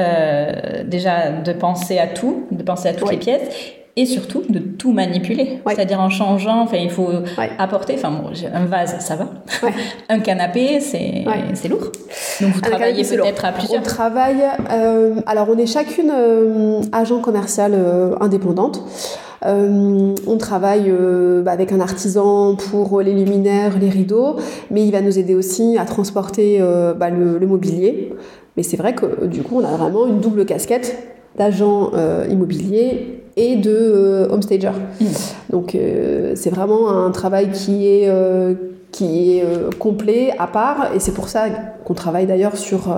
déjà 0.87 1.31
de 1.31 1.53
penser 1.53 1.99
à 1.99 2.07
tout, 2.07 2.47
de 2.51 2.63
penser 2.63 2.89
à 2.89 2.95
toutes 2.95 3.11
les 3.11 3.19
pièces 3.19 3.75
et 3.95 4.07
surtout 4.07 4.43
de 4.49 4.59
tout 4.59 4.93
manipuler. 4.93 5.61
C'est-à-dire 5.67 6.01
en 6.01 6.09
changeant, 6.09 6.67
il 6.73 6.91
faut 6.91 7.09
apporter, 7.59 7.95
enfin, 7.95 8.11
bon, 8.11 8.31
un 8.53 8.65
vase, 8.65 8.97
ça 9.01 9.17
va. 9.17 9.29
un 10.09 10.19
canapé, 10.21 10.81
c'est 10.81 11.25
lourd. 11.69 11.93
Donc 12.41 12.53
vous 12.55 12.61
travaillez 12.61 13.05
peut-être 13.05 13.45
à 13.45 13.53
plusieurs. 13.53 13.81
On 13.81 13.85
travaille, 13.85 14.43
euh, 14.71 15.17
alors 15.27 15.49
on 15.51 15.59
est 15.59 15.67
chacune 15.67 16.11
euh, 16.11 16.81
agent 16.93 17.21
commercial 17.21 17.73
euh, 17.75 18.15
indépendante. 18.21 18.83
on 19.45 20.37
travaille 20.39 20.91
bah, 21.43 21.53
avec 21.53 21.73
un 21.73 21.81
artisan 21.81 22.57
pour 22.57 23.03
les 23.03 23.13
luminaires, 23.13 23.79
les 23.79 23.91
rideaux, 23.91 24.37
mais 24.71 24.87
il 24.87 24.93
va 24.93 25.03
nous 25.03 25.19
aider 25.19 25.35
aussi 25.35 25.77
à 25.77 25.85
transporter 25.85 26.61
bah, 26.97 27.11
le, 27.11 27.39
le, 27.39 27.47
mobilier. 27.47 28.15
Mais 28.57 28.63
c'est 28.63 28.77
vrai 28.77 28.95
que 28.95 29.27
du 29.27 29.43
coup, 29.43 29.61
on 29.61 29.65
a 29.65 29.77
vraiment 29.77 30.07
une 30.07 30.21
double 30.21 30.47
casquette 30.47 30.97
d'agent 31.37 31.91
immobilier 32.31 33.22
et 33.37 33.57
de 33.57 33.71
euh, 33.71 34.29
homestager. 34.31 34.73
Mmh. 35.01 35.05
Donc 35.51 35.75
euh, 35.75 36.33
c'est 36.37 36.51
vraiment 36.51 36.91
un 36.91 37.11
travail 37.11 37.51
qui 37.53 37.87
est 37.87 38.09
euh, 38.09 38.55
qui 38.93 39.39
est 39.39 39.45
complet, 39.79 40.35
à 40.39 40.47
part, 40.47 40.91
et 40.95 41.01
c'est 41.01 41.15
pour 41.15 41.29
ça 41.29 41.47
qu'on 41.85 41.95
travaille 41.95 42.27
d'ailleurs 42.27 42.57
sur 42.57 42.95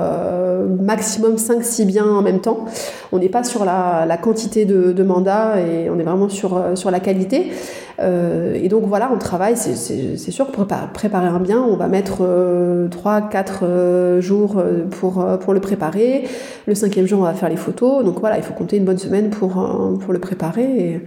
maximum 0.80 1.36
5-6 1.36 1.86
biens 1.86 2.08
en 2.08 2.20
même 2.20 2.40
temps. 2.40 2.64
On 3.12 3.18
n'est 3.18 3.28
pas 3.28 3.44
sur 3.44 3.64
la, 3.64 4.04
la 4.06 4.16
quantité 4.16 4.64
de, 4.64 4.92
de, 4.92 5.02
mandats 5.04 5.60
et 5.60 5.88
on 5.88 5.98
est 5.98 6.02
vraiment 6.02 6.28
sur, 6.28 6.60
sur 6.74 6.90
la 6.90 7.00
qualité. 7.00 7.52
Euh, 8.00 8.54
et 8.54 8.68
donc 8.68 8.84
voilà, 8.86 9.10
on 9.12 9.18
travaille, 9.18 9.56
c'est 9.56 10.30
sûr, 10.30 10.46
pour 10.48 10.66
préparer 10.66 11.26
un 11.26 11.40
bien, 11.40 11.60
on 11.62 11.76
va 11.76 11.88
mettre 11.88 12.22
3-4 12.22 13.46
euh, 13.62 14.20
jours 14.20 14.62
pour, 14.90 15.24
pour 15.38 15.54
le 15.54 15.60
préparer. 15.60 16.24
Le 16.66 16.74
cinquième 16.74 17.06
jour, 17.06 17.20
on 17.20 17.24
va 17.24 17.34
faire 17.34 17.48
les 17.48 17.56
photos. 17.56 18.04
Donc 18.04 18.20
voilà, 18.20 18.36
il 18.36 18.42
faut 18.42 18.54
compter 18.54 18.76
une 18.76 18.84
bonne 18.84 18.98
semaine 18.98 19.30
pour, 19.30 19.52
pour 20.00 20.12
le 20.12 20.18
préparer. 20.18 21.02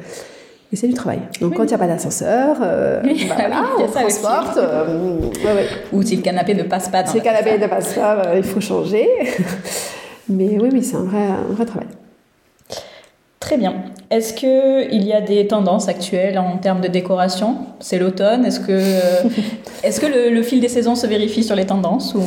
Et 0.71 0.75
c'est 0.75 0.87
du 0.87 0.93
travail. 0.93 1.21
Donc 1.39 1.55
quand 1.55 1.63
il 1.63 1.67
n'y 1.67 1.73
a 1.73 1.77
pas 1.77 1.87
d'ascenseur, 1.87 2.57
euh, 2.61 3.01
bah, 3.01 3.35
voilà, 3.37 3.63
on 3.79 3.87
transporte. 3.87 4.57
Euh, 4.57 5.29
Ou 5.93 6.03
si 6.03 6.17
le 6.17 6.21
canapé 6.21 6.53
ne 6.55 6.63
passe 6.63 6.89
pas. 6.89 7.05
si 7.05 7.17
le 7.17 7.23
canapé 7.23 7.57
ne 7.57 7.67
passe 7.67 7.93
pas, 7.93 8.15
bah, 8.15 8.31
il 8.35 8.43
faut 8.43 8.59
changer. 8.59 9.07
Mais 10.29 10.57
oui, 10.59 10.69
oui, 10.73 10.83
c'est 10.83 10.97
un 10.97 11.03
vrai, 11.03 11.23
un 11.23 11.53
vrai 11.53 11.65
travail. 11.65 11.87
Très 13.39 13.55
bien. 13.55 13.75
Est-ce 14.09 14.33
qu'il 14.33 15.03
y 15.03 15.13
a 15.13 15.21
des 15.21 15.47
tendances 15.47 15.87
actuelles 15.87 16.37
en 16.37 16.57
termes 16.57 16.81
de 16.81 16.89
décoration? 16.89 17.59
C'est 17.79 17.97
l'automne. 17.97 18.43
Est-ce 18.43 18.59
que, 18.59 18.73
est 19.83 20.01
que 20.01 20.05
le, 20.05 20.33
le, 20.35 20.43
fil 20.43 20.59
des 20.59 20.67
saisons 20.67 20.95
se 20.95 21.07
vérifie 21.07 21.43
sur 21.43 21.55
les 21.55 21.65
tendances 21.65 22.13
ou... 22.13 22.21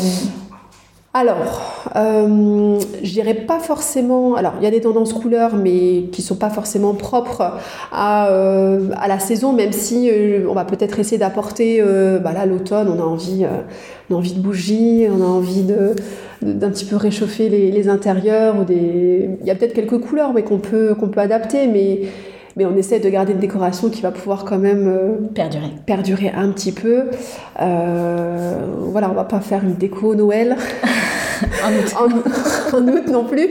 Alors, 1.13 1.91
euh, 1.97 2.79
je 3.03 3.11
dirais 3.11 3.35
pas 3.35 3.59
forcément. 3.59 4.37
Alors, 4.37 4.53
il 4.61 4.65
y 4.65 4.67
a 4.67 4.71
des 4.71 4.81
tendances 4.81 5.13
couleurs, 5.13 5.57
mais 5.57 6.05
qui 6.13 6.23
sont 6.23 6.37
pas 6.37 6.51
forcément 6.51 6.95
propres 6.95 7.55
à, 7.91 8.29
euh, 8.29 8.91
la 9.09 9.19
saison, 9.19 9.53
même 9.53 9.73
si 9.73 10.09
euh, 10.09 10.47
on 10.49 10.55
va 10.55 10.65
peut-être 10.65 11.01
essayer 11.01 11.19
d'apporter. 11.19 11.83
Bah 12.23 12.33
l'automne, 12.47 12.89
on 12.89 13.01
a 13.01 13.05
envie, 13.05 13.45
de 14.09 14.41
bougies, 14.41 15.09
on 15.11 15.21
a 15.21 15.27
envie 15.27 15.63
de 15.63 15.97
d'un 16.43 16.71
petit 16.71 16.85
peu 16.85 16.97
réchauffer 16.97 17.49
les, 17.49 17.89
intérieurs. 17.89 18.55
Il 18.69 19.45
y 19.45 19.51
a 19.51 19.57
peut-être 19.57 19.75
quelques 19.75 19.99
couleurs, 19.99 20.33
mais 20.33 20.45
qu'on 20.45 20.59
peut 20.59 20.95
qu'on 20.95 21.09
peut 21.09 21.21
adapter, 21.21 21.67
mais 21.67 22.03
mais 22.57 22.65
on 22.65 22.77
essaie 22.77 23.01
de 23.01 23.09
garder 23.09 23.33
une 23.33 23.39
décoration 23.39 23.89
qui 23.91 24.03
va 24.03 24.11
pouvoir 24.11 24.45
quand 24.45 24.59
même 24.59 24.89
euh, 24.89 25.13
perdurer. 25.35 25.71
perdurer 25.87 26.33
un 26.35 26.51
petit 26.51 26.73
peu. 26.73 27.05
Euh, 27.61 28.55
voilà, 28.79 29.11
on 29.11 29.15
va 29.15 29.25
pas 29.25 29.41
faire 29.41 29.63
une 29.63 29.75
déco 29.75 30.15
Noël 30.15 30.57
en, 31.95 32.07
août. 32.89 33.09
non 33.09 33.25
plus, 33.25 33.49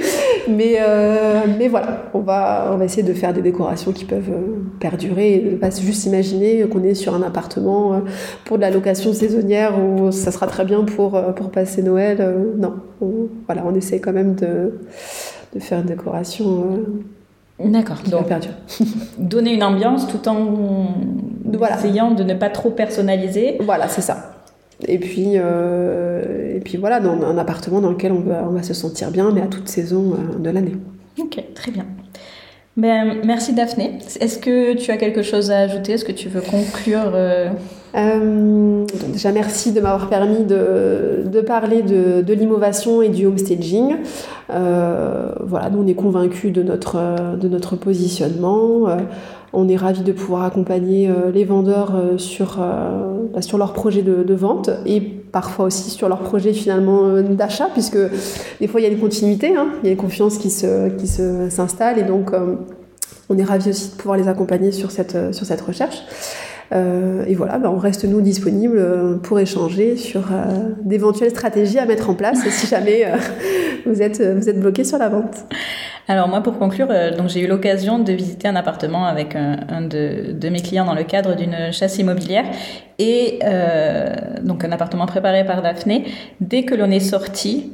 mais, 0.47 0.77
euh, 0.79 1.41
mais 1.57 1.67
voilà, 1.67 2.03
on 2.13 2.19
va, 2.19 2.69
on 2.73 2.77
va 2.77 2.85
essayer 2.85 3.03
de 3.03 3.13
faire 3.13 3.33
des 3.33 3.41
décorations 3.41 3.91
qui 3.91 4.05
peuvent 4.05 4.31
perdurer 4.79 5.35
et 5.35 5.51
ne 5.51 5.57
pas 5.57 5.69
juste 5.69 6.05
imaginer 6.05 6.67
qu'on 6.67 6.83
est 6.83 6.93
sur 6.93 7.15
un 7.15 7.21
appartement 7.21 8.01
pour 8.45 8.57
de 8.57 8.61
la 8.61 8.69
location 8.69 9.13
saisonnière 9.13 9.73
où 9.79 10.11
ça 10.11 10.31
sera 10.31 10.47
très 10.47 10.65
bien 10.65 10.83
pour, 10.83 11.21
pour 11.35 11.51
passer 11.51 11.81
Noël. 11.81 12.35
non, 12.57 12.75
voilà, 13.45 13.63
on 13.65 13.73
essaie 13.75 13.99
quand 13.99 14.13
même 14.13 14.35
de, 14.35 14.79
de 15.53 15.59
faire 15.59 15.79
une 15.79 15.85
décoration 15.85 16.79
D'accord. 17.63 17.97
Donc, 18.09 18.27
donner 19.17 19.53
une 19.53 19.63
ambiance 19.63 20.07
tout 20.07 20.27
en 20.29 20.87
essayant 21.77 22.11
de 22.11 22.23
ne 22.23 22.33
pas 22.33 22.49
trop 22.49 22.69
personnaliser. 22.69 23.57
Voilà, 23.61 23.87
c'est 23.87 24.01
ça. 24.01 24.33
Et 24.87 24.97
puis, 24.97 25.33
euh, 25.35 26.55
et 26.55 26.59
puis 26.61 26.77
voilà, 26.77 26.99
dans 27.01 27.21
un 27.21 27.37
appartement 27.37 27.81
dans 27.81 27.89
lequel 27.89 28.13
on 28.13 28.21
va, 28.21 28.45
on 28.47 28.51
va 28.51 28.63
se 28.63 28.73
sentir 28.73 29.11
bien, 29.11 29.31
mais 29.31 29.41
à 29.41 29.47
toute 29.47 29.67
saison 29.67 30.13
euh, 30.13 30.39
de 30.39 30.49
l'année. 30.49 30.75
Ok, 31.19 31.43
très 31.53 31.71
bien. 31.71 31.85
Ben, 32.77 33.17
merci 33.25 33.53
Daphné. 33.53 33.97
Est-ce 34.21 34.37
que 34.37 34.73
tu 34.75 34.91
as 34.91 34.97
quelque 34.97 35.21
chose 35.21 35.51
à 35.51 35.59
ajouter? 35.59 35.93
Est-ce 35.93 36.05
que 36.05 36.13
tu 36.13 36.29
veux 36.29 36.39
conclure 36.39 37.11
euh? 37.13 37.49
Euh, 37.95 38.85
Déjà, 39.11 39.31
merci 39.31 39.71
de 39.71 39.81
m'avoir 39.81 40.09
permis 40.09 40.43
de, 40.43 41.23
de 41.25 41.41
parler 41.41 41.81
de, 41.81 42.21
de 42.21 42.33
l'innovation 42.33 43.01
et 43.01 43.09
du 43.09 43.25
homestaging. 43.25 43.97
Euh, 44.49 45.31
voilà, 45.41 45.69
nous 45.69 45.83
on 45.83 45.87
est 45.87 45.93
convaincus 45.95 46.51
de 46.51 46.63
notre, 46.63 47.37
de 47.37 47.47
notre 47.47 47.75
positionnement. 47.75 48.87
Euh, 48.87 48.97
on 49.51 49.67
est 49.67 49.75
ravis 49.75 50.01
de 50.01 50.11
pouvoir 50.11 50.43
accompagner 50.43 51.09
les 51.33 51.43
vendeurs 51.43 51.91
sur, 52.17 52.57
bah, 52.57 53.41
sur 53.41 53.57
leur 53.57 53.73
projet 53.73 54.03
de, 54.03 54.21
de, 54.21 54.33
vente 54.35 54.69
et 54.85 55.01
parfois 55.01 55.65
aussi 55.65 55.89
sur 55.89 56.07
leur 56.07 56.19
projet 56.19 56.53
finalement 56.53 57.19
d'achat, 57.21 57.67
puisque 57.73 57.97
des 58.61 58.67
fois 58.67 58.79
il 58.79 58.83
y 58.83 58.87
a 58.87 58.91
une 58.91 58.99
continuité, 58.99 59.55
hein, 59.55 59.69
il 59.81 59.87
y 59.87 59.89
a 59.89 59.93
une 59.93 59.97
confiance 59.97 60.37
qui 60.37 60.51
s'installe 60.51 60.97
qui 60.97 61.07
se, 61.07 61.99
et 61.99 62.03
donc 62.03 62.31
on 63.27 63.37
est 63.39 63.43
ravis 63.43 63.71
aussi 63.71 63.89
de 63.89 63.95
pouvoir 63.95 64.17
les 64.17 64.27
accompagner 64.27 64.71
sur 64.71 64.91
cette, 64.91 65.33
sur 65.33 65.47
cette 65.47 65.61
recherche. 65.61 66.03
Euh, 66.71 67.25
et 67.27 67.33
voilà, 67.33 67.57
ben 67.57 67.69
on 67.69 67.77
reste 67.77 68.05
nous 68.05 68.21
disponibles 68.21 68.77
euh, 68.77 69.17
pour 69.17 69.39
échanger 69.39 69.97
sur 69.97 70.31
euh, 70.31 70.69
d'éventuelles 70.83 71.31
stratégies 71.31 71.79
à 71.79 71.85
mettre 71.85 72.09
en 72.11 72.13
place 72.13 72.47
si 72.47 72.67
jamais 72.67 73.07
vous 73.85 74.01
êtes 74.01 74.21
vous 74.21 74.49
êtes 74.49 74.59
bloqué 74.59 74.83
sur 74.83 74.97
la 74.97 75.09
vente. 75.09 75.35
Alors 76.07 76.27
moi, 76.27 76.41
pour 76.41 76.57
conclure, 76.57 76.87
donc 77.15 77.29
j'ai 77.29 77.41
eu 77.41 77.47
l'occasion 77.47 77.99
de 77.99 78.11
visiter 78.13 78.47
un 78.47 78.55
appartement 78.55 79.05
avec 79.05 79.35
un, 79.35 79.83
de, 79.83 80.49
mes 80.49 80.59
clients 80.59 80.85
dans 80.85 80.95
le 80.95 81.03
cadre 81.03 81.35
d'une 81.35 81.71
chasse 81.71 81.99
immobilière 81.99 82.45
et 82.97 83.37
donc 84.41 84.63
un 84.63 84.71
appartement 84.71 85.05
préparé 85.05 85.45
par 85.45 85.61
Daphné. 85.61 86.05
Dès 86.41 86.63
que 86.63 86.73
l'on 86.73 86.89
est 86.89 86.99
sorti, 86.99 87.73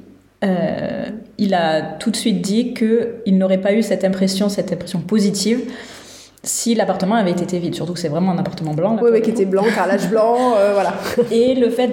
il 1.37 1.53
a 1.53 1.81
tout 1.81 2.11
de 2.11 2.17
suite 2.17 2.41
dit 2.41 2.73
qu'il 2.73 3.37
n'aurait 3.37 3.61
pas 3.61 3.71
eu 3.71 3.81
cette 3.81 4.03
impression, 4.03 4.49
cette 4.49 4.73
impression 4.73 4.99
positive 4.99 5.61
si 6.45 6.75
l'appartement 6.75 7.15
avait 7.15 7.31
été 7.31 7.59
vide, 7.59 7.75
surtout 7.75 7.93
que 7.93 7.99
c'est 7.99 8.07
vraiment 8.07 8.31
un 8.31 8.37
appartement 8.37 8.73
blanc. 8.73 8.97
oui, 9.01 9.09
oui, 9.11 9.21
qui 9.21 9.31
était 9.31 9.45
blanc, 9.45 9.63
carrelage 9.75 10.09
blanc, 10.09 10.53
euh, 10.57 10.73
voilà. 10.73 10.93
Et 11.31 11.55
le 11.55 11.69
fait 11.69 11.87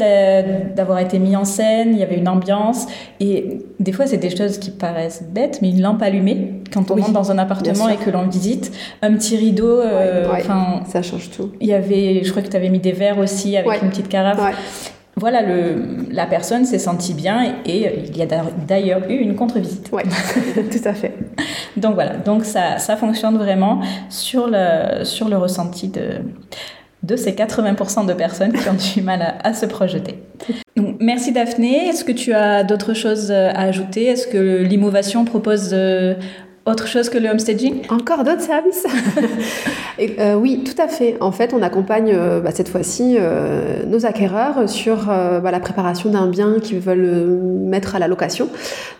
d'avoir 0.76 0.98
été 0.98 1.18
mis 1.18 1.34
en 1.36 1.44
scène, 1.44 1.90
il 1.92 1.98
y 1.98 2.02
avait 2.02 2.16
une 2.16 2.28
ambiance, 2.28 2.86
et 3.20 3.60
des 3.80 3.92
fois 3.92 4.06
c'est 4.06 4.18
des 4.18 4.34
choses 4.34 4.58
qui 4.58 4.70
paraissent 4.70 5.22
bêtes, 5.22 5.60
mais 5.62 5.70
une 5.70 5.80
lampe 5.80 6.02
allumée, 6.02 6.62
quand 6.72 6.90
on 6.90 6.96
rentre 6.96 7.12
dans 7.12 7.32
un 7.32 7.38
appartement 7.38 7.88
et 7.88 7.96
que 7.96 8.10
l'on 8.10 8.28
visite, 8.28 8.72
un 9.00 9.14
petit 9.14 9.36
rideau, 9.36 9.80
euh, 9.80 10.26
enfin, 10.30 10.82
ça 10.86 11.02
change 11.02 11.30
tout. 11.30 11.52
Il 11.60 11.66
y 11.66 11.74
avait, 11.74 12.22
je 12.22 12.30
crois 12.30 12.42
que 12.42 12.48
tu 12.48 12.56
avais 12.56 12.68
mis 12.68 12.80
des 12.80 12.92
verres 12.92 13.18
aussi 13.18 13.56
avec 13.56 13.82
une 13.82 13.88
petite 13.88 14.08
carafe 14.08 14.38
voilà, 15.16 15.42
le, 15.42 16.06
la 16.10 16.26
personne 16.26 16.64
s'est 16.64 16.78
sentie 16.78 17.12
bien 17.12 17.56
et, 17.66 18.06
il 18.08 18.16
y 18.16 18.22
a 18.22 18.26
d'ailleurs 18.66 19.02
eu 19.10 19.14
une 19.14 19.34
contre-visite. 19.34 19.90
Oui, 19.92 20.02
tout 20.54 20.88
à 20.88 20.94
fait. 20.94 21.12
Donc 21.76 21.94
voilà, 21.94 22.16
donc 22.16 22.44
ça, 22.44 22.78
ça 22.78 22.96
fonctionne 22.96 23.38
vraiment 23.38 23.80
sur 24.08 24.48
le, 24.50 25.04
sur 25.04 25.28
le 25.28 25.36
ressenti 25.36 25.88
de, 25.88 26.20
de 27.02 27.16
ces 27.16 27.32
80% 27.32 28.06
de 28.06 28.12
personnes 28.12 28.52
qui 28.52 28.68
ont 28.68 28.76
du 28.94 29.02
mal 29.02 29.36
à, 29.42 29.54
se 29.54 29.66
projeter. 29.66 30.22
Donc, 30.76 30.96
merci 31.00 31.32
Daphné. 31.32 31.88
Est-ce 31.88 32.04
que 32.04 32.12
tu 32.12 32.32
as 32.32 32.62
d'autres 32.62 32.94
choses 32.94 33.30
à 33.32 33.50
ajouter? 33.60 34.06
Est-ce 34.06 34.26
que 34.26 34.62
l'innovation 34.62 35.24
propose 35.24 35.70
euh, 35.72 36.14
autre 36.64 36.86
chose 36.86 37.08
que 37.08 37.18
le 37.18 37.28
homestaging 37.28 37.82
Encore 37.88 38.22
d'autres 38.22 38.42
services 38.42 38.86
euh, 40.18 40.34
Oui, 40.34 40.62
tout 40.64 40.80
à 40.80 40.86
fait. 40.86 41.16
En 41.20 41.32
fait, 41.32 41.54
on 41.54 41.62
accompagne 41.62 42.12
euh, 42.14 42.40
bah, 42.40 42.52
cette 42.52 42.68
fois-ci 42.68 43.16
euh, 43.18 43.84
nos 43.84 44.06
acquéreurs 44.06 44.68
sur 44.68 45.06
bah, 45.06 45.50
la 45.50 45.60
préparation 45.60 46.10
d'un 46.10 46.28
bien 46.28 46.60
qu'ils 46.60 46.78
veulent 46.78 47.26
mettre 47.64 47.96
à 47.96 47.98
la 47.98 48.06
location. 48.06 48.48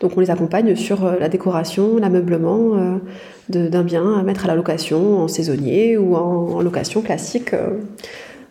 Donc, 0.01 0.17
on 0.17 0.21
les 0.21 0.31
accompagne 0.31 0.75
sur 0.75 1.05
la 1.05 1.29
décoration, 1.29 1.99
l'ameublement 1.99 2.99
d'un 3.49 3.83
bien 3.83 4.19
à 4.19 4.23
mettre 4.23 4.47
à 4.47 4.49
la 4.49 4.55
location 4.57 5.21
en 5.21 5.29
saisonnier 5.29 5.97
ou 5.97 6.17
en, 6.17 6.55
en 6.55 6.63
location 6.63 7.01
classique. 7.01 7.55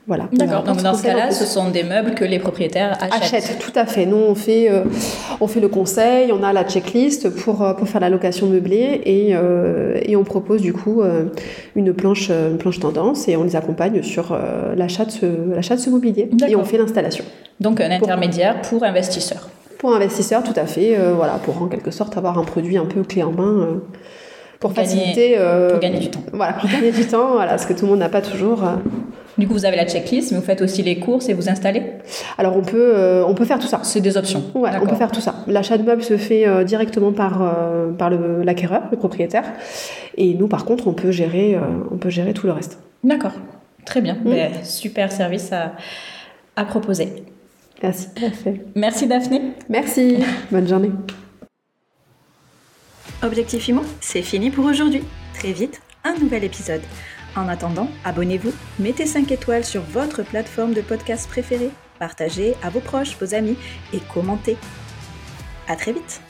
Voilà. 0.08 0.28
D'accord. 0.34 0.64
Donc 0.64 0.82
dans 0.82 0.96
ce 0.96 1.04
cas-là, 1.04 1.32
ce 1.32 1.46
sont 1.46 1.70
des 1.70 1.84
meubles 1.84 2.16
que 2.16 2.26
les 2.26 2.40
propriétaires 2.40 2.98
achètent. 3.00 3.44
Achètent, 3.44 3.60
tout 3.60 3.72
à 3.76 3.86
fait. 3.86 4.06
Nous, 4.06 4.18
on 4.18 4.34
fait, 4.34 4.70
euh, 4.70 4.84
on 5.40 5.48
fait 5.48 5.60
le 5.60 5.68
conseil, 5.68 6.32
on 6.32 6.42
a 6.44 6.52
la 6.54 6.64
checklist 6.64 7.30
pour, 7.30 7.62
euh, 7.62 7.74
pour 7.74 7.88
faire 7.88 8.02
la 8.02 8.10
location 8.10 8.48
meublée 8.48 9.02
et, 9.06 9.30
euh, 9.36 10.00
et 10.04 10.16
on 10.16 10.24
propose 10.24 10.62
du 10.62 10.74
coup 10.74 11.04
une 11.76 11.94
planche, 11.94 12.30
une 12.30 12.58
planche 12.58 12.80
tendance 12.80 13.28
et 13.28 13.38
on 13.38 13.44
les 13.44 13.56
accompagne 13.56 14.02
sur 14.02 14.38
l'achat 14.76 15.06
de, 15.06 15.12
ce, 15.12 15.26
de 15.26 15.80
ce 15.80 15.90
mobilier. 15.90 16.30
Et 16.48 16.56
on 16.56 16.64
fait 16.64 16.78
l'installation. 16.78 17.24
Donc 17.60 17.80
un 17.80 17.92
intermédiaire 17.92 18.62
pour, 18.64 18.84
investisseurs. 18.84 19.50
Pour 19.78 19.94
investisseurs, 19.94 20.44
tout 20.44 20.54
à 20.56 20.66
fait. 20.66 20.98
voilà, 21.16 21.34
pour 21.34 21.62
en 21.62 21.68
quelque 21.68 21.92
sorte 21.92 22.18
avoir 22.18 22.40
un 22.40 22.44
produit 22.44 22.78
un 22.78 22.86
peu 22.86 23.04
clé 23.04 23.22
en 23.24 23.32
main 23.32 23.82
pour, 24.62 24.72
faciliter. 24.72 25.36
pour 25.70 25.80
gagner 25.80 26.00
du 26.00 26.10
temps. 26.10 26.24
Voilà, 26.32 26.54
pour 26.54 26.70
gagner 26.70 26.92
du 26.92 27.06
temps, 27.06 27.34
voilà, 27.34 27.58
ce 27.58 27.68
que 27.68 27.74
tout 27.74 27.84
le 27.84 27.92
monde 27.92 28.00
n'a 28.00 28.10
pas 28.10 28.22
toujours. 28.22 28.64
Du 29.38 29.48
coup, 29.48 29.54
vous 29.54 29.66
avez 29.66 29.78
la 29.78 29.88
checklist, 29.88 30.32
mais 30.32 30.38
vous 30.38 30.44
faites 30.44 30.62
aussi 30.62 30.84
les 30.84 31.00
courses 31.00 31.30
et 31.30 31.34
vous 31.34 31.50
installez? 31.50 31.84
Alors, 32.38 32.56
on 32.58 32.62
peut, 32.62 32.94
euh, 32.96 33.24
on 33.26 33.34
peut 33.34 33.46
faire 33.46 33.60
tout 33.60 33.68
ça. 33.68 33.80
C'est 33.84 34.02
des 34.02 34.18
options. 34.18 34.44
Ouais, 34.54 34.70
on 34.82 34.86
peut 34.86 34.96
faire 34.96 35.12
tout 35.12 35.22
ça. 35.22 35.36
L'achat 35.48 35.78
de 35.78 35.84
meubles 35.84 36.04
se 36.04 36.18
fait 36.18 36.48
euh, 36.48 36.64
directement 36.64 37.12
par, 37.12 37.42
euh, 37.42 37.92
par 37.92 38.10
l'acquéreur, 38.10 38.84
le, 38.92 38.98
propriétaire. 38.98 39.46
Et 40.18 40.34
nous, 40.34 40.48
par 40.48 40.66
contre, 40.66 40.88
on 40.88 40.94
peut 40.94 41.12
gérer, 41.12 41.58
on 41.92 41.98
peut 41.98 42.10
gérer 42.10 42.34
tout 42.34 42.46
le 42.46 42.54
reste. 42.54 42.80
D'accord. 43.04 43.34
Très 43.86 44.02
bien. 44.02 44.16
Mm. 44.16 44.30
Ben, 44.30 44.52
super 44.64 45.12
service 45.12 45.52
à, 45.54 45.74
à 46.56 46.66
proposer. 46.66 47.24
Merci. 47.82 48.10
Merci 48.76 49.08
Daphné. 49.08 49.42
Merci. 49.70 50.18
Bonne 50.52 50.68
journée. 50.68 50.92
Objectif 53.24 53.68
IMO, 53.68 53.84
c'est 54.00 54.24
fini 54.24 54.50
pour 54.50 54.66
aujourd'hui. 54.66 55.04
Très 55.36 55.54
vite, 55.54 55.82
un 56.04 56.16
nouvel 56.16 56.44
épisode. 56.44 56.82
En 57.36 57.48
attendant, 57.48 57.88
abonnez-vous, 58.04 58.52
mettez 58.80 59.06
5 59.06 59.32
étoiles 59.32 59.64
sur 59.64 59.84
votre 59.84 60.24
plateforme 60.24 60.74
de 60.74 60.82
podcast 60.82 61.30
préférée, 61.30 61.70
partagez 62.00 62.56
à 62.64 62.72
vos 62.72 62.80
proches, 62.80 63.16
vos 63.20 63.36
amis 63.36 63.58
et 63.94 64.00
commentez. 64.12 64.58
À 65.68 65.76
très 65.76 65.94
vite 65.94 66.22